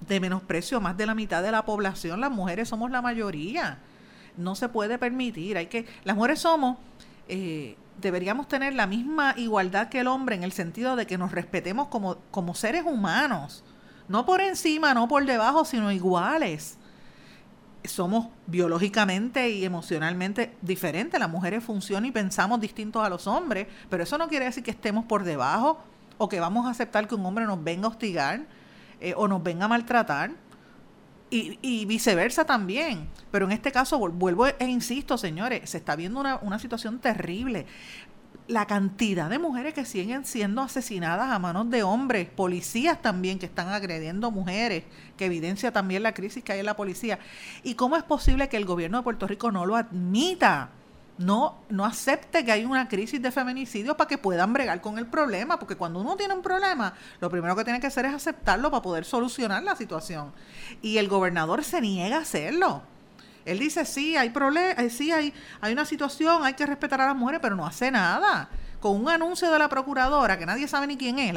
[0.00, 0.80] de menosprecio.
[0.80, 3.78] Más de la mitad de la población, las mujeres somos la mayoría.
[4.36, 5.56] No se puede permitir.
[5.56, 6.78] Hay que, las mujeres somos,
[7.28, 11.32] eh, deberíamos tener la misma igualdad que el hombre en el sentido de que nos
[11.32, 13.64] respetemos como, como seres humanos.
[14.08, 16.78] No por encima, no por debajo, sino iguales
[17.84, 21.18] somos biológicamente y emocionalmente diferentes.
[21.18, 24.70] Las mujeres funcionan y pensamos distintos a los hombres, pero eso no quiere decir que
[24.70, 25.78] estemos por debajo
[26.18, 28.46] o que vamos a aceptar que un hombre nos venga a hostigar
[29.00, 30.32] eh, o nos venga a maltratar.
[31.30, 33.06] Y, y, viceversa también.
[33.30, 37.66] Pero en este caso, vuelvo e insisto, señores, se está viendo una, una situación terrible
[38.48, 43.46] la cantidad de mujeres que siguen siendo asesinadas a manos de hombres, policías también que
[43.46, 44.84] están agrediendo mujeres,
[45.18, 47.18] que evidencia también la crisis que hay en la policía.
[47.62, 50.70] ¿Y cómo es posible que el gobierno de Puerto Rico no lo admita?
[51.18, 55.06] No, no acepte que hay una crisis de feminicidio para que puedan bregar con el
[55.06, 58.70] problema, porque cuando uno tiene un problema, lo primero que tiene que hacer es aceptarlo
[58.70, 60.32] para poder solucionar la situación.
[60.80, 62.82] Y el gobernador se niega a hacerlo.
[63.44, 67.06] Él dice, sí, hay problemas, eh, sí, hay, hay una situación, hay que respetar a
[67.06, 68.48] las mujeres, pero no hace nada.
[68.78, 71.34] Con un anuncio de la procuradora, que nadie sabe ni quién es,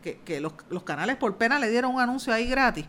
[0.00, 2.86] que, los, los, canales por pena le dieron un anuncio ahí gratis.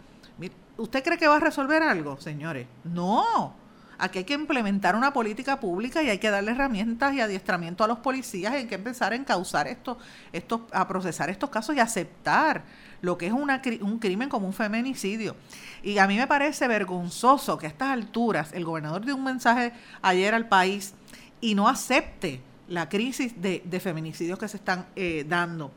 [0.78, 2.68] ¿Usted cree que va a resolver algo, señores?
[2.86, 3.61] No.
[4.02, 7.88] Aquí hay que implementar una política pública y hay que darle herramientas y adiestramiento a
[7.88, 8.52] los policías.
[8.52, 10.00] Hay que empezar a encauzar esto,
[10.34, 12.64] esto, a procesar estos casos y aceptar
[13.04, 15.36] lo que es una, un crimen como un feminicidio.
[15.84, 19.72] Y a mí me parece vergonzoso que a estas alturas el gobernador dio un mensaje
[20.02, 20.96] ayer al país
[21.40, 25.74] y no acepte la crisis de, feminicidios que se están eh, dando.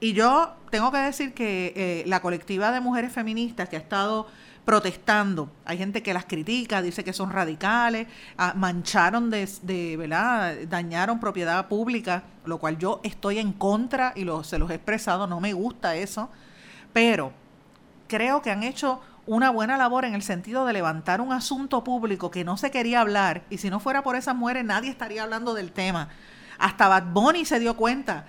[0.00, 4.26] Y yo tengo que decir que eh, la colectiva de mujeres feministas que ha estado
[4.68, 5.50] protestando.
[5.64, 10.56] Hay gente que las critica, dice que son radicales, ah, mancharon de, ¿verdad?
[10.68, 15.26] Dañaron propiedad pública, lo cual yo estoy en contra y lo, se los he expresado,
[15.26, 16.28] no me gusta eso
[16.92, 17.32] pero
[18.08, 22.30] creo que han hecho una buena labor en el sentido de levantar un asunto público
[22.30, 25.54] que no se quería hablar y si no fuera por esas mujeres nadie estaría hablando
[25.54, 26.08] del tema.
[26.58, 28.26] Hasta Bad Bunny se dio cuenta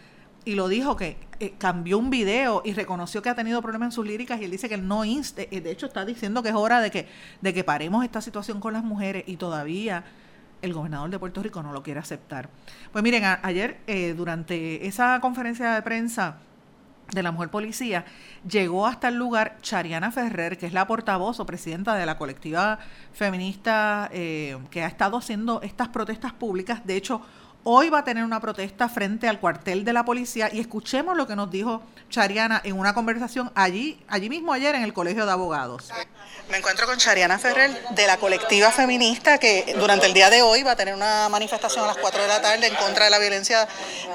[0.50, 3.92] y lo dijo que eh, cambió un video y reconoció que ha tenido problemas en
[3.92, 6.50] sus líricas y él dice que él no inste, eh, de hecho está diciendo que
[6.50, 7.08] es hora de que,
[7.40, 10.04] de que paremos esta situación con las mujeres y todavía
[10.64, 12.50] el gobernador de Puerto Rico no lo quiere aceptar.
[12.92, 16.38] Pues miren, ayer eh, durante esa conferencia de prensa
[17.12, 18.06] de la mujer policía,
[18.50, 22.80] llegó hasta el lugar Chariana Ferrer, que es la portavoz o presidenta de la colectiva
[23.14, 26.86] feminista eh, que ha estado haciendo estas protestas públicas.
[26.86, 27.22] De hecho,
[27.64, 31.28] hoy va a tener una protesta frente al cuartel de la policía y escuchemos lo
[31.28, 35.32] que nos dijo Chariana en una conversación allí, allí mismo ayer en el Colegio de
[35.32, 35.90] Abogados.
[36.50, 40.64] Me encuentro con Chariana Ferrer de la colectiva feminista que durante el día de hoy
[40.64, 43.20] va a tener una manifestación a las 4 de la tarde en contra de la
[43.20, 43.68] violencia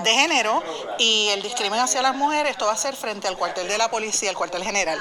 [0.03, 0.63] de género
[0.99, 2.53] y el discrimen hacia las mujeres.
[2.53, 5.01] Esto va a ser frente al cuartel de la policía, el cuartel general.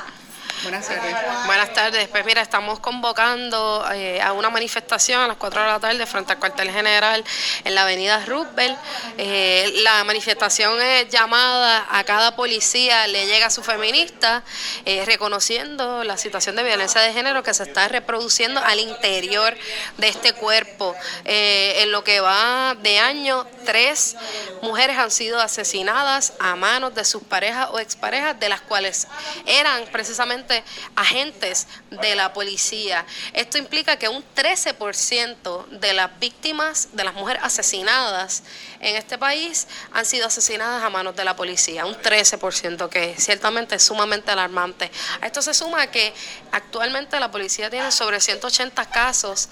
[0.64, 1.16] Buenas tardes.
[1.46, 2.08] Buenas tardes.
[2.08, 6.32] Pues mira, estamos convocando eh, a una manifestación a las 4 de la tarde frente
[6.32, 7.22] al cuartel general
[7.66, 8.78] en la avenida Roosevelt.
[9.18, 14.42] Eh, la manifestación es llamada a cada policía, le llega a su feminista,
[14.86, 19.58] eh, reconociendo la situación de violencia de género que se está reproduciendo al interior
[19.98, 20.96] de este cuerpo.
[21.26, 24.16] en lo que va de año, tres
[24.62, 29.08] mujeres han sido asesinadas a manos de sus parejas o exparejas, de las cuales
[29.46, 30.53] eran precisamente
[30.96, 33.06] agentes de la policía.
[33.34, 38.44] Esto implica que un 13% de las víctimas, de las mujeres asesinadas
[38.80, 41.86] en este país, han sido asesinadas a manos de la policía.
[41.86, 44.92] Un 13%, que ciertamente es sumamente alarmante.
[45.22, 46.14] A esto se suma que
[46.52, 49.50] actualmente la policía tiene sobre 180 casos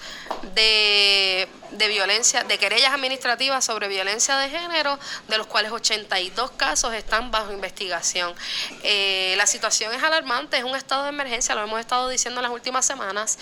[0.52, 1.48] de
[1.88, 7.52] violencia, de querellas administrativas sobre violencia de género, de los cuales 82 casos están bajo
[7.52, 8.34] investigación.
[8.82, 12.42] Eh, la situación es alarmante, es un estado de emergencia, lo hemos estado diciendo en
[12.42, 13.38] las últimas semanas.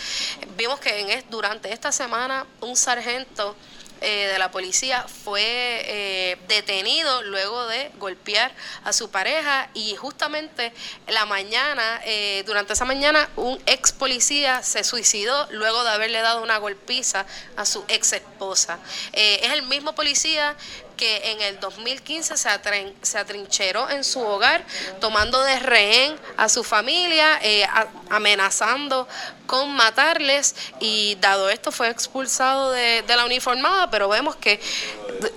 [0.56, 3.56] Vimos que en, durante esta semana un sargento
[4.02, 8.50] eh, de la policía fue eh, detenido luego de golpear
[8.82, 10.72] a su pareja y justamente
[11.06, 16.42] la mañana, eh, durante esa mañana, un ex policía se suicidó luego de haberle dado
[16.42, 18.78] una golpiza a su ex esposa.
[19.12, 20.56] es el mismo policía
[21.00, 24.62] que en el 2015 se, atrincheró en su hogar,
[25.00, 27.66] tomando de rehén a su familia, eh,
[28.10, 29.08] amenazando
[29.46, 30.54] con matarles.
[30.78, 34.60] Y dado esto fue expulsado de, la uniformada, pero vemos que eh,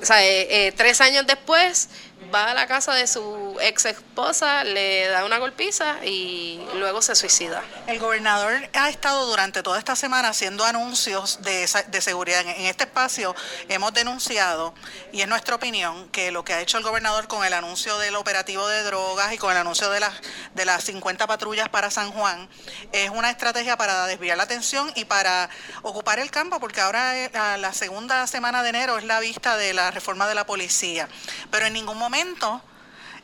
[0.09, 1.87] eh, tres años después
[2.33, 7.15] va a la casa de su ex esposa, le da una golpiza y luego se
[7.15, 7.61] suicida.
[7.87, 12.41] El gobernador ha estado durante toda esta semana haciendo anuncios de, seguridad.
[12.41, 13.35] En este espacio
[13.69, 14.73] hemos denunciado,
[15.11, 18.15] y es nuestra opinión, que lo que ha hecho el gobernador con el anuncio del
[18.15, 20.13] operativo de drogas y con el anuncio de las,
[20.55, 22.49] de las 50 patrullas para San Juan
[22.91, 25.49] es una estrategia para desviar la atención y para
[25.83, 29.91] ocupar el campo, porque ahora la segunda semana de enero es la vista de la
[29.91, 31.07] reforma de la policía.
[31.51, 32.22] Pero en ningún momento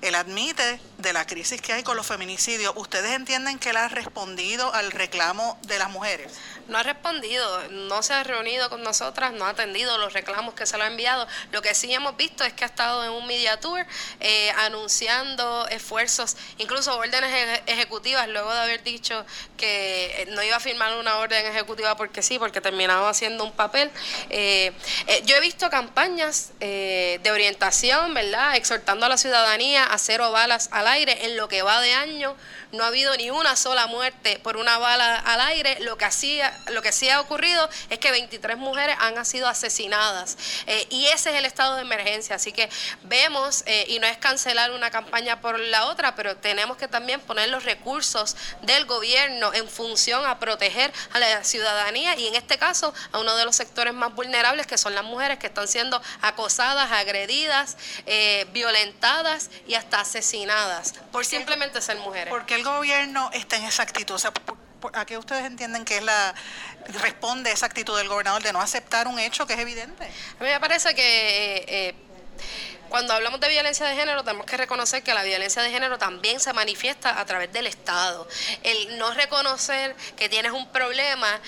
[0.02, 2.74] él admite de la crisis que hay con los feminicidios.
[2.76, 6.34] ¿Ustedes entienden que él ha respondido al reclamo de las mujeres?
[6.70, 10.66] No ha respondido, no se ha reunido con nosotras, no ha atendido los reclamos que
[10.66, 11.28] se le ha enviado.
[11.52, 13.86] Lo que sí hemos visto es que ha estado en un media tour
[14.20, 19.26] eh, anunciando esfuerzos, incluso órdenes ejecutivas, luego de haber dicho
[19.58, 23.90] que no iba a firmar una orden ejecutiva porque sí, porque terminaba haciendo un papel.
[24.30, 24.72] Eh,
[25.08, 28.56] eh, yo he visto campañas de orientación, ¿verdad?
[28.56, 32.36] Exhortando a la ciudadanía a cero balas al aire en lo que va de año
[32.72, 35.80] no ha habido ni una sola muerte por una bala al aire.
[35.82, 40.38] Lo que, hacía, lo que sí ha ocurrido es que 23 mujeres han sido asesinadas.
[40.68, 42.36] Eh, y ese es el estado de emergencia.
[42.36, 42.70] Así que
[43.04, 47.22] vemos, eh, y no es cancelar una campaña por la otra, pero tenemos que también
[47.22, 52.58] poner los recursos del gobierno en función a proteger a la ciudadanía y en este
[52.58, 56.02] caso a uno de los sectores más vulnerables que son las mujeres que están siendo
[56.22, 63.66] acosadas, agredidas, eh, violentadas y hasta asesinadas por simplemente ser mujeres el gobierno está en
[63.66, 64.16] esa actitud?
[64.16, 64.34] O sea,
[64.94, 66.34] ¿a qué ustedes entienden que es la
[67.02, 70.04] responde esa actitud del gobernador de no aceptar un hecho que es evidente?
[70.04, 71.96] A mí me parece que eh, eh,
[72.90, 76.40] cuando hablamos de violencia de género, tenemos que reconocer que la violencia de género también
[76.40, 78.28] se manifiesta a través del Estado.
[78.64, 81.40] El no reconocer que tienes un problema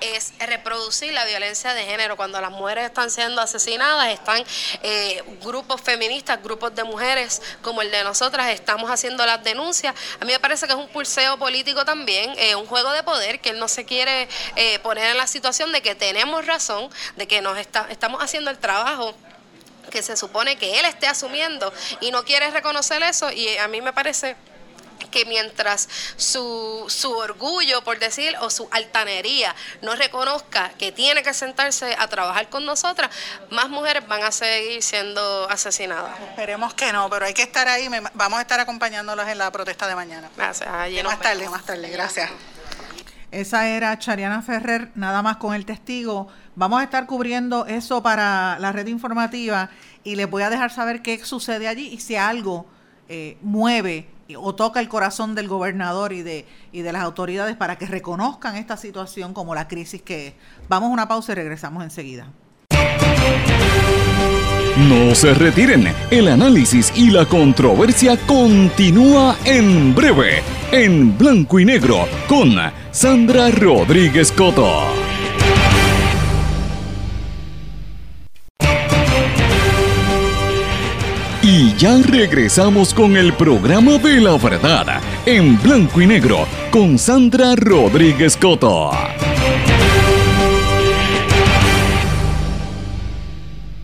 [0.00, 2.16] es reproducir la violencia de género.
[2.16, 4.44] Cuando las mujeres están siendo asesinadas, están
[4.82, 9.94] eh, grupos feministas, grupos de mujeres como el de nosotras, estamos haciendo las denuncias.
[10.20, 13.40] A mí me parece que es un pulseo político también, eh, un juego de poder,
[13.40, 17.26] que él no se quiere eh, poner en la situación de que tenemos razón, de
[17.26, 19.14] que nos está, estamos haciendo el trabajo
[19.90, 23.80] que se supone que él esté asumiendo y no quiere reconocer eso y a mí
[23.80, 24.36] me parece
[25.08, 31.34] que mientras su, su orgullo, por decir, o su altanería no reconozca que tiene que
[31.34, 33.10] sentarse a trabajar con nosotras,
[33.50, 36.18] más mujeres van a seguir siendo asesinadas.
[36.30, 37.88] Esperemos que no, pero hay que estar ahí.
[38.14, 40.30] vamos a estar acompañándolas en la protesta de mañana.
[40.36, 40.68] Gracias.
[41.04, 41.90] más tarde, más tarde.
[41.90, 42.30] Gracias.
[43.30, 46.28] Esa era Chariana Ferrer, nada más con el testigo.
[46.54, 49.68] Vamos a estar cubriendo eso para la red informativa
[50.02, 52.66] y les voy a dejar saber qué sucede allí y si algo
[53.08, 54.06] eh, mueve
[54.36, 58.56] o toca el corazón del gobernador y de, y de las autoridades para que reconozcan
[58.56, 60.34] esta situación como la crisis que es.
[60.68, 62.26] Vamos a una pausa y regresamos enseguida.
[64.76, 72.06] No se retiren, el análisis y la controversia continúa en breve, en blanco y negro,
[72.28, 72.54] con
[72.92, 75.07] Sandra Rodríguez Coto.
[81.78, 88.36] Ya regresamos con el programa de la verdad, en blanco y negro, con Sandra Rodríguez
[88.36, 88.90] Coto.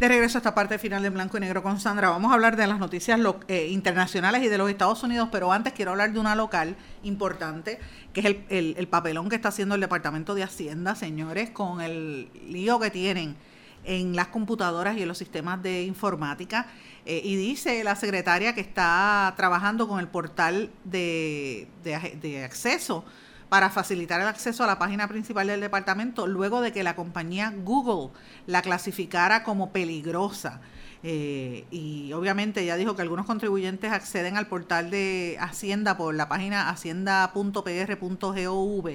[0.00, 2.56] De regreso a esta parte final de Blanco y Negro con Sandra, vamos a hablar
[2.56, 6.18] de las noticias eh, internacionales y de los Estados Unidos, pero antes quiero hablar de
[6.18, 6.74] una local
[7.04, 7.78] importante,
[8.12, 12.28] que es el, el papelón que está haciendo el Departamento de Hacienda, señores, con el
[12.48, 13.36] lío que tienen
[13.84, 16.66] en las computadoras y en los sistemas de informática.
[17.06, 23.04] Eh, y dice la secretaria que está trabajando con el portal de, de, acceso
[23.50, 27.52] para facilitar el acceso a la página principal del departamento luego de que la compañía
[27.54, 28.10] Google
[28.46, 30.62] la clasificara como peligrosa.
[31.02, 36.30] Eh, y obviamente ella dijo que algunos contribuyentes acceden al portal de Hacienda por la
[36.30, 38.90] página hacienda.pr.gov.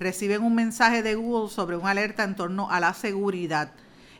[0.00, 3.70] Reciben un mensaje de Google sobre una alerta en torno a la seguridad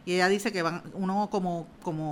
[0.07, 1.67] y ella dice que van, uno como,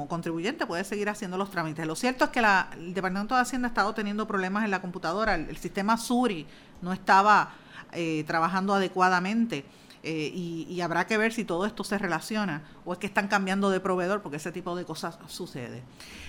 [0.09, 1.87] contribuyente puede seguir haciendo los trámites.
[1.87, 4.83] Lo cierto es que la, el Departamento de Hacienda ha estado teniendo problemas en la
[4.83, 6.45] computadora, el, sistema Suri
[6.83, 7.53] no estaba
[7.93, 9.65] eh, trabajando adecuadamente.
[10.07, 13.27] Eh, y, y, habrá que ver si todo esto se relaciona o es que están
[13.27, 15.83] cambiando de proveedor porque ese tipo de cosas sucede.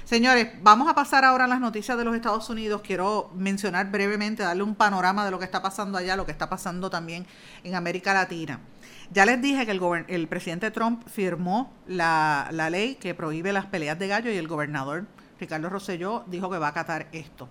[0.05, 2.82] Señores, vamos a pasar ahora a las noticias de los Estados Unidos.
[2.86, 6.47] Quiero mencionar brevemente, darle un panorama de lo que está pasando allá, lo que está
[6.47, 7.28] pasando también
[7.66, 8.61] en América Latina.
[9.11, 9.71] Ya les dije que
[10.07, 15.05] el, presidente Trump firmó la, ley que prohíbe las peleas de gallo y el gobernador
[15.39, 17.49] Ricardo Rosselló dijo que va a acatar esto.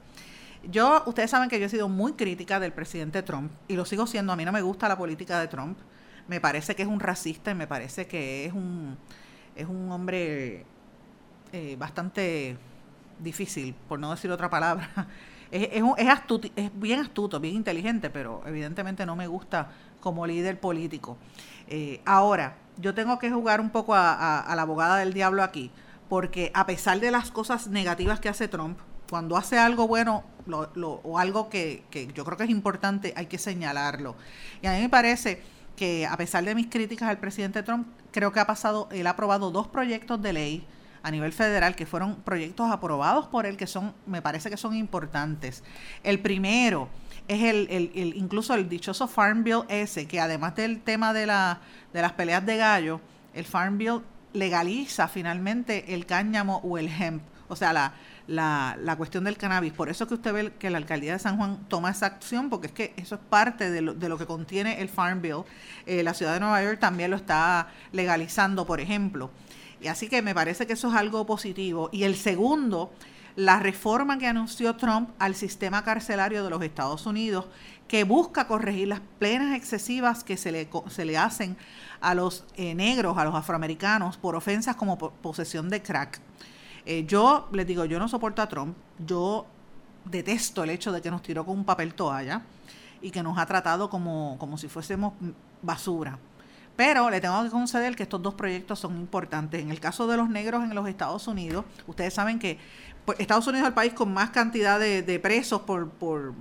[0.71, 4.07] Yo, ustedes saben que yo he sido muy crítica del presidente Trump y lo sigo
[4.07, 4.33] siendo.
[4.33, 5.79] A mí no me gusta la política de Trump.
[6.27, 8.97] Me parece que es un racista y me parece que es un,
[9.55, 10.65] es un hombre
[11.53, 12.57] eh, bastante
[13.21, 14.91] difícil, por no decir otra palabra.
[15.51, 19.71] Es, es, es bien astuto, bien inteligente, pero evidentemente no me gusta
[20.05, 21.17] como líder político.
[21.67, 25.71] Eh, ahora, yo tengo que jugar un poco a, la abogada del diablo aquí,
[26.11, 28.79] porque a pesar de las cosas negativas que hace Trump,
[29.09, 30.23] cuando hace algo bueno
[31.03, 34.15] o algo que, que, yo creo que es importante, hay que señalarlo.
[34.61, 35.43] Y a mí me parece
[35.75, 39.11] que a pesar de mis críticas al presidente Trump, creo que ha pasado, él ha
[39.11, 40.67] aprobado dos proyectos de ley
[41.03, 44.75] a nivel federal que fueron proyectos aprobados por él que son, me parece que son
[44.75, 45.63] importantes.
[46.03, 46.89] El primero
[47.29, 51.61] es el, el, incluso el dichoso Farm Bill ese, que además del tema de, la,
[51.93, 53.01] de las peleas de gallo,
[53.33, 54.01] el Farm Bill
[54.33, 57.95] legaliza finalmente el cáñamo o el hemp, o sea, la,
[58.27, 59.73] la, la, cuestión del cannabis.
[59.73, 62.67] Por eso que usted ve que la alcaldía de San Juan toma esa acción, porque
[62.69, 65.45] es que eso es parte de lo, de lo que contiene el Farm Bill.
[65.87, 69.31] Eh, la ciudad de Nueva York también lo está legalizando, por ejemplo.
[69.81, 71.91] Y así que me parece que eso es algo positivo.
[71.93, 72.93] Y el segundo,
[73.37, 77.47] la reforma que anunció Trump al sistema carcelario de los Estados Unidos,
[77.89, 81.57] que busca corregir las plenas excesivas que se le, se le hacen
[82.01, 86.21] a los eh, negros, a los afroamericanos, por ofensas como posesión de crack.
[86.87, 89.47] Eh, yo les digo, yo no soporto a Trump, yo
[90.05, 92.43] detesto el hecho de que nos tiró con un papel toalla
[93.01, 95.15] y que nos ha tratado como, como si fuésemos
[95.63, 96.19] basura.
[96.77, 99.63] Pero le tengo que conceder que estos dos proyectos son importantes.
[99.63, 102.59] En el caso de los negros en los Estados Unidos, ustedes saben que
[103.19, 106.35] Estados Unidos es el país con más cantidad de, presos por, por,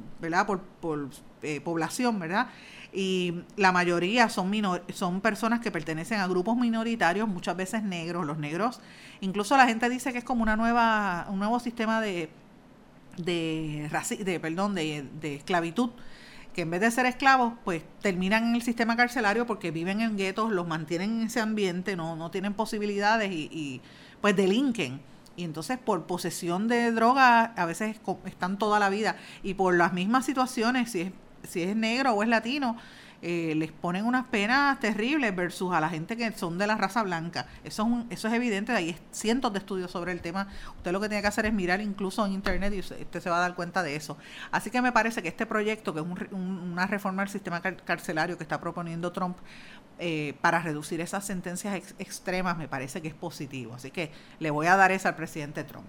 [1.41, 2.47] eh, población, ¿verdad?
[2.93, 4.51] Y la mayoría son,
[4.93, 8.25] son personas que pertenecen a grupos minoritarios, muchas veces negros.
[8.25, 8.81] Los negros,
[9.21, 12.29] incluso la gente dice que es como una nueva, un nuevo sistema de,
[13.17, 15.89] de, perdón, de esclavitud
[16.53, 20.15] que en vez de ser esclavos, pues terminan en el sistema carcelario porque viven en
[20.15, 23.81] guetos, los mantienen en ese ambiente, no, no tienen posibilidades y, y
[24.21, 25.01] pues delinquen.
[25.35, 29.17] Y entonces por posesión de droga a veces están toda la vida.
[29.41, 31.11] Y por las mismas situaciones, si es,
[31.47, 32.77] si es negro o es latino,
[33.25, 37.03] eh, les ponen unas penas terribles versus a la gente que son de la raza
[37.03, 37.47] blanca.
[37.63, 40.49] Eso es, eso es evidente, hay cientos de estudios sobre el tema.
[40.75, 43.37] Usted lo que tiene que hacer es mirar incluso en internet y usted se va
[43.37, 44.17] a dar cuenta de eso.
[44.51, 48.43] Así que me parece que este proyecto, que es una reforma del sistema carcelario que
[48.43, 49.37] está proponiendo Trump
[49.99, 53.73] eh, para reducir esas sentencias extremas, me parece que es positivo.
[53.73, 55.87] Así que le voy a dar esa al presidente Trump.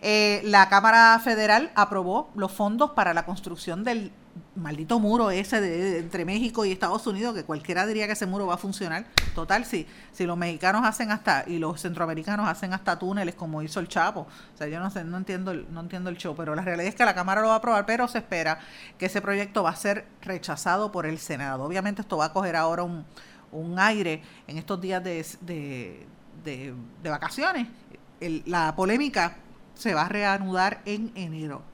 [0.00, 4.12] Eh, la Cámara Federal aprobó los fondos para la construcción del
[4.54, 8.46] maldito muro ese de, entre México y Estados Unidos, que cualquiera diría que ese muro
[8.46, 9.06] va a funcionar.
[9.34, 13.80] Total, si, si los mexicanos hacen hasta, y los centroamericanos hacen hasta túneles como hizo
[13.80, 14.20] el Chapo.
[14.20, 16.94] O sea, yo no sé, no entiendo, no entiendo el show, pero la realidad es
[16.94, 18.58] que la Cámara lo va a aprobar, pero se espera
[18.98, 21.64] que ese proyecto va a ser rechazado por el Senado.
[21.64, 23.04] Obviamente esto va a coger ahora un,
[23.52, 26.06] un aire en estos días de, de,
[26.44, 27.68] de, vacaciones.
[28.46, 29.36] la polémica
[29.74, 31.71] se va a reanudar en enero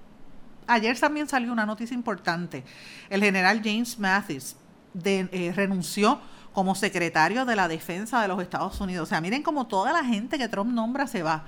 [0.69, 2.65] ayer también salió una noticia importante.
[3.11, 4.57] El general James Mathis
[5.05, 6.21] eh, renunció
[6.53, 9.09] como secretario de la defensa de los Estados Unidos.
[9.09, 11.45] O sea, miren cómo toda la gente que Trump nombra se va.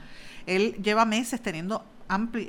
[0.47, 1.85] Él lleva meses teniendo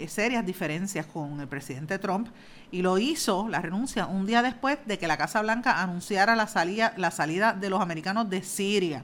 [0.07, 2.30] serias diferencias con el presidente Trump
[2.72, 6.47] y lo hizo, la renuncia, un día después de que la Casa Blanca anunciara la
[6.47, 9.03] salida, la salida de los americanos de Siria.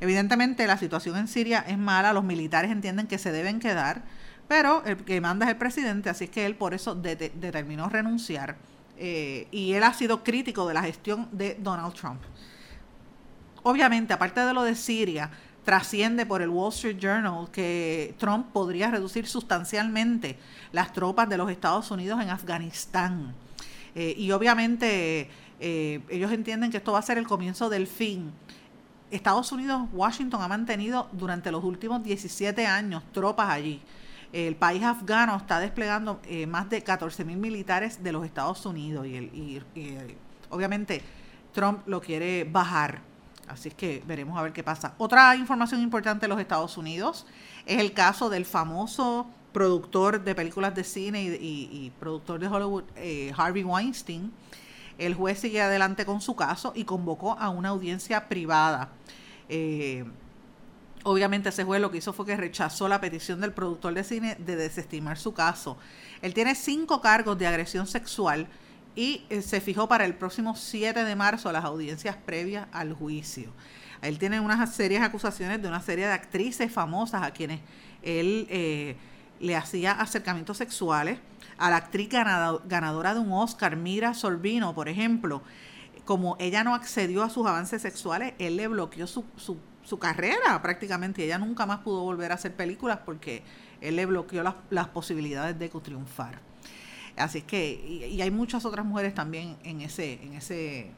[0.00, 4.02] Evidentemente la situación en Siria es mala, los militares entienden que se deben quedar
[4.48, 8.56] pero el que manda es el presidente, así que él por eso determinó renunciar.
[8.96, 12.20] Eh, y él ha sido crítico de la gestión de Donald Trump.
[13.62, 15.30] Obviamente, aparte de lo de Siria,
[15.64, 20.38] trasciende por el Wall Street Journal que Trump podría reducir sustancialmente
[20.72, 23.34] las tropas de los Estados Unidos en Afganistán.
[23.94, 25.28] Eh, y obviamente
[25.60, 28.32] eh, ellos entienden que esto va a ser el comienzo del fin.
[29.10, 33.82] Estados Unidos, Washington ha mantenido durante los últimos 17 años tropas allí.
[34.32, 39.06] El país afgano está desplegando eh, más de 14 mil militares de los Estados Unidos
[39.06, 40.16] y, el,
[40.50, 41.02] obviamente
[41.52, 43.00] Trump lo quiere bajar.
[43.48, 44.94] Así es que veremos a ver qué pasa.
[44.98, 47.26] Otra información importante de los Estados Unidos
[47.64, 53.32] es el caso del famoso productor de películas de cine y, productor de Hollywood, eh,
[53.34, 54.30] Harvey Weinstein.
[54.98, 58.90] El juez sigue adelante con su caso y convocó a una audiencia privada.
[59.48, 60.04] Eh,
[61.08, 64.36] Obviamente ese juez lo que hizo fue que rechazó la petición del productor de cine
[64.38, 65.78] de desestimar su caso.
[66.20, 68.46] Él tiene cinco cargos de agresión sexual
[68.94, 73.54] y eh, se fijó para el próximo 7 de marzo las audiencias previas al juicio.
[74.02, 77.60] Él tiene unas serias acusaciones de una serie de actrices famosas a quienes
[78.02, 78.94] él eh,
[79.40, 81.18] le hacía acercamientos sexuales.
[81.56, 85.40] A la actriz ganadora de un Oscar, Mira Sorbino, por ejemplo,
[86.04, 89.56] como ella no accedió a sus avances sexuales, él le bloqueó su su
[89.96, 91.24] carrera prácticamente.
[91.24, 93.42] Ella nunca más pudo volver a hacer películas porque
[93.80, 96.40] él le bloqueó las, las posibilidades de triunfar.
[97.16, 100.90] Así que, y, hay muchas otras mujeres también en ese, en ese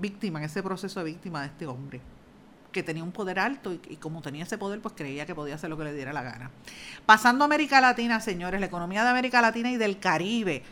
[0.00, 2.00] víctima, en ese proceso de víctima de este hombre
[2.72, 5.54] que tenía un poder alto y, y, como tenía ese poder, pues creía que podía
[5.54, 6.50] hacer lo que le diera la gana.
[7.06, 10.62] Pasando a América Latina, señores, la economía de América Latina y del Caribe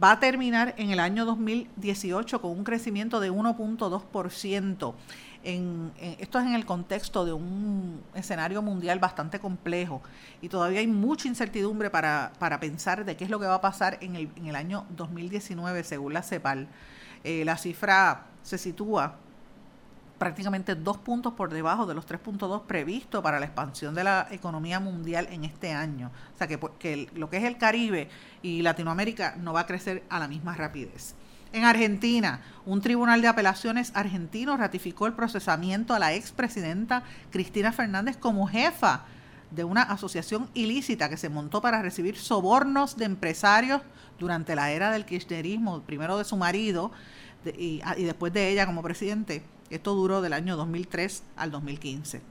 [0.00, 4.94] va a terminar en el año 2018 con un crecimiento de 1.2%
[5.42, 10.02] en, esto es en el contexto de un escenario mundial bastante complejo
[10.42, 13.60] y todavía hay mucha incertidumbre para, para pensar de qué es lo que va a
[13.60, 16.68] pasar en el, en el año 2019 según la CEPAL.
[17.24, 19.16] Eh, la cifra se sitúa
[20.18, 24.78] prácticamente dos puntos por debajo de los 3.2 previstos para la expansión de la economía
[24.78, 26.10] mundial en este año.
[26.34, 28.10] O sea que, que lo que es el Caribe
[28.42, 31.14] y Latinoamérica no va a crecer a la misma rapidez.
[31.52, 38.16] En Argentina, un tribunal de apelaciones argentino ratificó el procesamiento a la expresidenta Cristina Fernández
[38.16, 39.04] como jefa
[39.50, 43.82] de una asociación ilícita que se montó para recibir sobornos de empresarios
[44.20, 46.92] durante la era del kirchnerismo, primero de su marido
[47.58, 49.42] y, y después de ella como presidente.
[49.70, 52.22] Esto duró del año 2003 al 2015.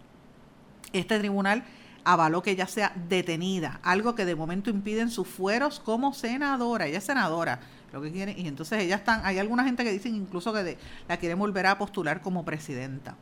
[0.93, 1.65] Este tribunal
[2.05, 6.88] avaló que ella sea detenida, algo que de momento impiden sus fueros como senadora.
[6.88, 7.59] Ella es senadora,
[7.91, 10.77] lo que quieren, y entonces ella están, hay alguna gente que dicen incluso que
[11.07, 13.15] la quieren volver a postular como presidenta.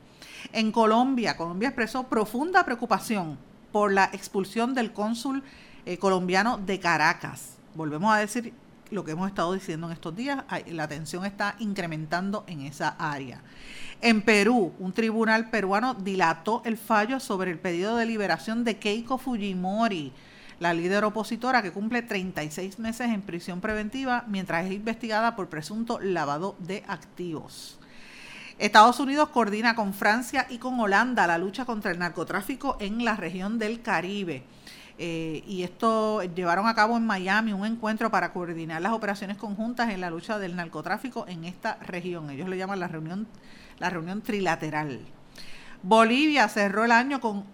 [0.54, 3.38] En Colombia, Colombia expresó profunda preocupación
[3.72, 5.44] por la expulsión del cónsul
[5.86, 7.58] eh, colombiano de Caracas.
[7.76, 8.54] Volvemos a decir
[8.92, 13.42] lo que hemos estado diciendo en estos días, la tensión está incrementando en esa área.
[14.02, 19.18] En Perú, un tribunal peruano dilató el fallo sobre el pedido de liberación de Keiko
[19.18, 20.14] Fujimori,
[20.60, 26.00] la líder opositora que cumple 36 meses en prisión preventiva mientras es investigada por presunto
[26.00, 27.80] lavado de activos.
[28.58, 33.16] Estados Unidos coordina con Francia y con Holanda la lucha contra el narcotráfico en la
[33.16, 34.44] región del Caribe.
[35.00, 39.92] Eh, y esto llevaron a cabo en Miami un encuentro para coordinar las operaciones conjuntas
[39.92, 42.32] en la lucha del narcotráfico en esta región.
[42.32, 43.28] Ellos le llaman la reunión,
[43.78, 45.02] la reunión trilateral.
[45.84, 47.46] Bolivia cerró el año con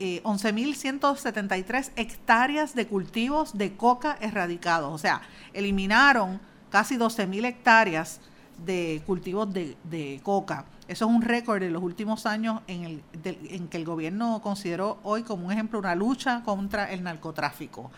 [0.00, 4.92] 11.173 eh, hectáreas de cultivos de coca erradicados.
[4.92, 5.22] O sea,
[5.52, 6.40] eliminaron
[6.70, 8.20] casi 12.000 hectáreas
[8.64, 10.64] de cultivos de, coca.
[10.88, 14.98] Eso es un récord de los últimos años en, el, en que el gobierno consideró
[15.02, 17.90] hoy como un ejemplo una lucha contra el narcotráfico.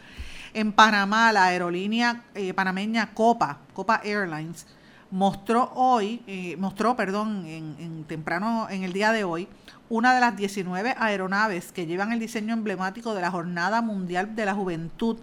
[0.52, 4.66] En Panamá, la aerolínea eh, panameña Copa, Copa Airlines,
[5.10, 9.48] mostró hoy, eh, mostró, perdón, en, temprano en el día de hoy,
[9.88, 14.46] una de las 19 aeronaves que llevan el diseño emblemático de la Jornada Mundial de
[14.46, 15.18] la Juventud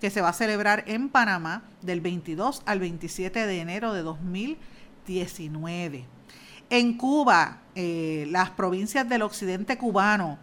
[0.00, 6.04] que se va a celebrar en Panamá del 22 al 27 de enero de 2019.
[6.70, 10.38] En Cuba, eh, las provincias del occidente cubano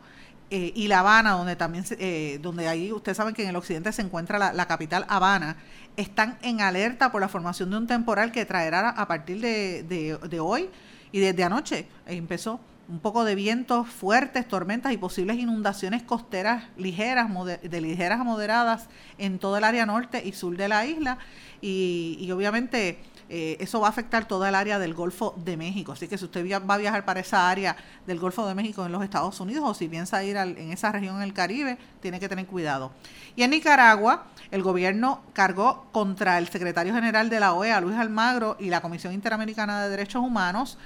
[0.49, 3.91] eh, y La Habana, donde también, eh, donde ahí ustedes saben que en el occidente
[3.91, 5.57] se encuentra la, capital Habana,
[5.95, 10.39] están en alerta por la formación de un temporal que traerá a partir de, de
[10.39, 10.69] hoy
[11.11, 12.59] y desde anoche empezó
[12.92, 17.30] un poco de vientos fuertes, tormentas y posibles inundaciones costeras ligeras,
[17.64, 21.18] de ligeras a moderadas en todo el área norte y sur de la isla.
[21.62, 25.94] Y, obviamente eh, eso va a afectar toda el área del Golfo de México.
[25.94, 28.92] Así que si usted va a viajar para esa área del Golfo de México en
[28.92, 32.28] los Estados Unidos o si piensa ir en esa región en el Caribe, tiene que
[32.28, 32.92] tener cuidado.
[33.38, 38.58] Y en Nicaragua, el gobierno cargó contra el secretario general de la OEA, Luis Almagro,
[38.60, 40.78] y la Comisión Interamericana de Derechos Humanos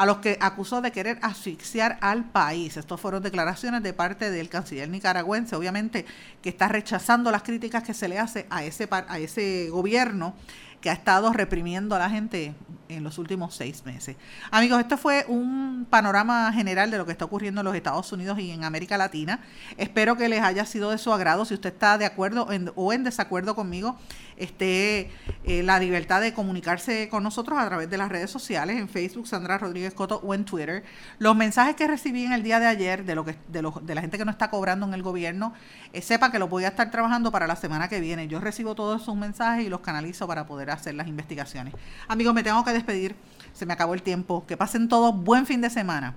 [0.00, 2.78] a los que acusó de querer asfixiar al país.
[2.78, 6.06] Estas fueron declaraciones de parte del canciller nicaragüense, obviamente,
[6.40, 10.34] que está rechazando las críticas que se le hace a ese, a ese gobierno
[10.80, 12.54] que ha estado reprimiendo a la gente
[12.88, 14.16] en los últimos seis meses.
[14.50, 18.38] Amigos, este fue un panorama general de lo que está ocurriendo en los Estados Unidos
[18.38, 19.40] y en América Latina.
[19.76, 21.44] Espero que les haya sido de su agrado.
[21.44, 23.98] Si usted está de acuerdo o en desacuerdo conmigo,
[24.40, 25.10] esté
[25.44, 29.26] eh, la libertad de comunicarse con nosotros a través de las redes sociales, en Facebook,
[29.26, 30.82] Sandra Rodríguez Coto o en Twitter.
[31.18, 33.94] Los mensajes que recibí en el día de ayer de lo que de, lo, de
[33.94, 35.52] la gente que no está cobrando en el gobierno,
[35.92, 38.28] eh, sepa que los voy a estar trabajando para la semana que viene.
[38.28, 41.74] Yo recibo todos esos mensajes y los canalizo para poder hacer las investigaciones.
[42.08, 43.16] Amigos, me tengo que despedir.
[43.52, 44.44] Se me acabó el tiempo.
[44.46, 46.16] Que pasen todos buen fin de semana.